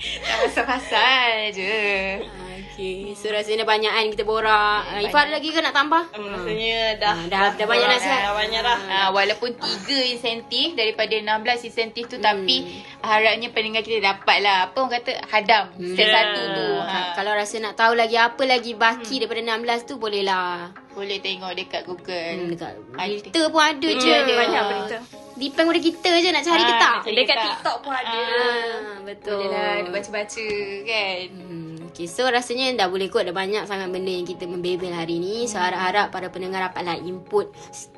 Tak 0.00 0.36
pasal-pasal 0.48 1.52
je. 1.52 1.76
Okay. 2.24 2.49
Okay. 2.80 3.12
So 3.12 3.28
rasanya 3.28 3.62
banyakan 3.62 4.08
kita 4.08 4.24
borak. 4.24 4.80
Uh, 4.88 5.04
Ifah 5.04 5.20
ada 5.20 5.32
lagi 5.32 5.48
ke 5.48 5.60
nak 5.60 5.70
tambah? 5.70 6.00
Hmm, 6.10 6.32
Rasanya 6.32 6.76
dah, 6.96 7.12
Ah, 7.12 7.26
dah- 7.28 7.52
dah 7.52 7.66
banyak 7.66 7.88
nasihat. 7.90 8.20
Dah 8.22 8.32
banyak 8.34 8.60
dah. 8.62 8.78
Ah, 8.88 9.08
walaupun 9.10 9.52
tiga 9.54 9.98
insentif 10.06 10.72
daripada 10.72 11.12
16 11.12 11.36
insentif 11.62 12.08
tu 12.08 12.16
Hmm. 12.16 12.24
tapi 12.24 12.56
harapnya 12.98 13.48
pendengar 13.50 13.82
kita 13.82 14.00
dapat 14.02 14.40
lah 14.40 14.56
apa 14.64 14.76
orang 14.78 14.92
kata 14.94 15.12
hadam 15.26 15.64
step 15.74 16.00
Yeah. 16.00 16.14
satu 16.14 16.42
tu 16.50 16.66
ha. 16.78 16.88
Ha. 16.90 16.98
Kalau 17.14 17.32
rasa 17.32 17.56
nak 17.58 17.74
tahu 17.74 17.92
lagi 17.92 18.16
apa 18.16 18.42
lagi 18.42 18.72
baki 18.72 19.14
hmm. 19.14 19.20
daripada 19.20 19.40
16 19.42 19.84
tu 19.84 19.94
boleh 19.96 20.22
lah. 20.22 20.72
boleh 20.90 21.18
tengok 21.18 21.54
dekat 21.54 21.86
Google 21.86 22.34
Hmm, 22.34 22.50
dekat 22.50 22.72
Ah, 22.92 23.06
berita 23.06 23.40
pun 23.46 23.62
ada 23.62 23.88
Hmm, 23.88 24.00
je. 24.00 24.10
ada. 24.10 24.32
Banyak 24.34 24.62
berita. 24.66 24.96
Depend 25.32 25.66
pada 25.66 25.80
kita 25.80 26.10
je 26.14 26.28
nak 26.28 26.42
cari 26.42 26.60
Ah, 26.60 26.66
ke 26.66 26.74
tak. 26.76 26.96
Dekat 27.06 27.36
tak? 27.36 27.44
TikTok 27.46 27.76
pun 27.80 27.92
ada. 27.94 28.20
Ah, 28.26 28.96
betul. 29.00 29.38
boleh 29.38 29.48
lah 29.50 29.88
baca-baca 29.88 30.46
kan 30.82 31.28
Hmm, 31.30 31.69
okay, 31.90 32.06
so 32.06 32.24
rasanya 32.30 32.74
dah 32.74 32.88
boleh 32.88 33.10
kot 33.10 33.26
ada 33.26 33.34
banyak 33.34 33.66
sangat 33.66 33.90
benda 33.90 34.10
yang 34.14 34.24
kita 34.24 34.46
membebel 34.46 34.94
hari 34.94 35.18
ni. 35.18 35.44
So 35.50 35.58
harap-harap 35.58 36.14
para 36.14 36.30
pendengar 36.30 36.70
dapatlah 36.70 37.02
input 37.02 37.50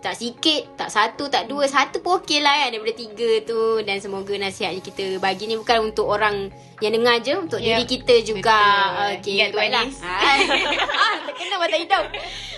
tak 0.03 0.19
sikit, 0.19 0.75
tak 0.75 0.91
satu, 0.91 1.31
tak 1.31 1.47
dua, 1.47 1.71
satu 1.71 2.03
pun 2.03 2.19
okey 2.25 2.43
lah 2.43 2.67
kan 2.67 2.75
daripada 2.75 2.95
tiga 2.97 3.31
tu. 3.47 3.81
Dan 3.85 4.03
semoga 4.03 4.35
nasihat 4.35 4.75
yang 4.75 4.85
kita 4.85 5.21
bagi 5.23 5.47
ni 5.47 5.55
bukan 5.61 5.93
untuk 5.93 6.11
orang 6.11 6.51
yang 6.83 6.95
dengar 6.95 7.17
je, 7.19 7.35
untuk 7.37 7.57
Yep, 7.57 7.67
diri 7.69 7.85
kita 7.87 8.15
juga. 8.23 8.59
betul. 8.59 9.07
Okey, 9.15 9.33
Ingat 9.33 9.49
tu, 9.49 9.57
baiklah. 9.57 9.85
Anis. 9.85 9.99
ah, 10.03 11.15
terkena 11.27 11.55
mata 11.57 11.77
hidung. 11.77 12.07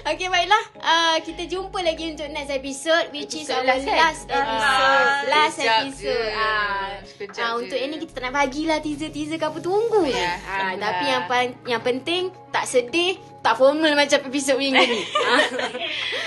Okey, 0.04 0.28
baiklah. 0.28 0.64
Uh, 0.76 1.16
kita 1.20 1.42
jumpa 1.44 1.78
lagi 1.78 2.04
untuk 2.10 2.28
next 2.28 2.50
episode 2.50 3.06
which 3.10 3.32
is 3.34 3.46
Episode 3.46 3.54
our 3.54 3.64
last 3.66 3.84
kan? 3.84 3.96
last 3.98 4.24
episode. 4.26 4.74
Ah, 4.74 5.16
last 5.26 5.58
episode. 5.58 6.32
Ah, 6.34 6.88
Sekejap 7.02 7.38
ah, 7.38 7.50
je. 7.50 7.58
untuk 7.58 7.78
ini 7.78 7.94
kita 7.98 8.10
tak 8.12 8.22
nak 8.22 8.34
bagilah 8.34 8.78
teaser-teaser 8.78 9.36
ke 9.36 9.44
apa 9.44 9.58
tunggu 9.58 10.02
je. 10.04 10.12
Ya, 10.14 10.36
Ah, 10.36 10.36
tunggulah. 10.38 10.80
tapi 10.82 11.04
yang 11.06 11.22
pa- 11.24 11.56
yang 11.66 11.82
penting 11.82 12.22
tak 12.54 12.64
sedih, 12.64 13.12
tak 13.40 13.58
formal 13.58 13.92
macam 13.92 14.14
episod 14.22 14.54
minggu 14.54 14.78
ni. 14.78 15.02
ah. 15.26 15.42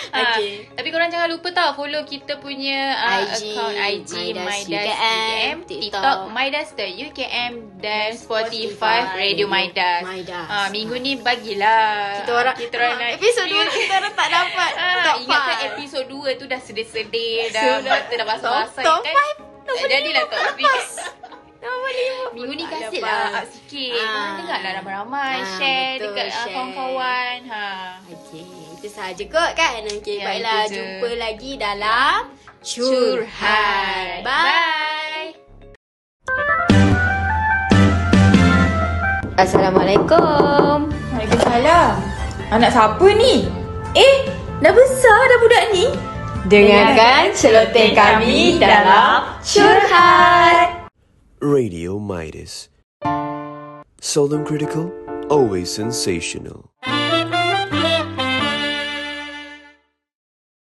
Ah, 0.08 0.40
Okey. 0.40 0.72
Tapi 0.72 0.88
korang 0.88 1.12
jangan 1.12 1.28
lupa 1.28 1.52
tau 1.52 1.76
follow 1.76 2.00
kita 2.02 2.40
punya 2.40 2.96
uh, 2.96 3.20
IG, 3.22 3.44
account 3.52 3.76
IG 3.76 4.12
Midas 4.16 4.56
UKM, 4.66 5.56
TikTok. 5.62 5.84
TikTok 5.84 6.18
Midas 6.32 6.70
the 6.74 6.88
UKM 7.04 7.54
dan 7.78 8.16
Spotify 8.16 9.04
Radio 9.14 9.46
Midas. 9.46 10.08
Midas. 10.08 10.48
Ah, 10.48 10.68
minggu 10.68 10.96
ni 10.96 11.20
bagilah 11.20 12.24
Kita 12.24 12.32
orang 12.34 12.56
kita 12.56 12.74
orang 12.78 12.92
ah, 12.94 13.00
nak 13.04 13.10
episod 13.14 13.46
2 13.46 13.68
kita 13.70 13.94
orang 13.94 14.14
tak 14.16 14.30
dapat. 14.32 14.72
Ah, 14.74 14.96
top 15.06 15.18
ingatkan 15.22 15.56
five. 15.58 15.68
episod 15.70 16.04
2 16.08 16.40
tu 16.40 16.46
dah 16.46 16.60
sedih-sedih 16.62 17.52
dah 17.52 17.64
mata 17.84 18.14
dah 18.16 18.26
basah-basah 18.26 18.82
Top- 18.82 19.04
top 19.04 19.04
kan. 19.04 19.14
five, 19.14 19.38
Tak 19.68 19.86
jadilah 19.92 20.24
top 20.26 20.44
3. 20.56 21.27
Nombor 21.68 21.92
lima 21.92 22.24
pun 22.24 22.36
Minggu 22.38 22.54
ni 22.54 22.66
kasih 22.66 23.02
lah 23.02 23.28
up 23.34 23.46
sikit. 23.46 23.92
Ah. 23.94 24.08
Ah. 24.08 24.30
Dengarlah 24.40 24.72
ramai-ramai 24.80 25.36
Ah, 25.36 25.52
share 25.54 25.92
betul, 25.94 26.06
dekat 26.08 26.24
ah, 26.24 26.32
share. 26.34 26.54
kawan-kawan. 26.54 27.38
Ha. 27.46 27.68
Okey, 28.08 28.44
itu 28.74 28.88
sahaja 28.88 29.24
kot 29.28 29.52
kan. 29.54 29.84
Okey, 29.84 30.16
Ya, 30.16 30.26
baiklah 30.26 30.62
je. 30.64 30.74
jumpa 30.74 31.10
lagi 31.14 31.52
dalam 31.58 32.20
Curhat. 32.60 34.24
Bye. 34.24 35.36
Assalamualaikum. 39.38 40.90
Waalaikumsalam. 41.12 41.94
Anak 42.50 42.70
siapa 42.70 43.08
ni? 43.14 43.46
Eh, 43.94 44.16
dah 44.58 44.72
besar 44.72 45.22
dah 45.26 45.38
budak 45.40 45.64
ni. 45.72 45.86
Dengarkan 46.44 47.32
celoteh 47.32 47.92
kami 47.92 48.56
dalam 48.58 49.36
Curhat. 49.40 50.77
Radio 51.40 52.00
Midas. 52.00 52.70
Seldom 54.02 54.44
critical, 54.44 54.92
always 55.30 55.70
sensational. 55.70 56.72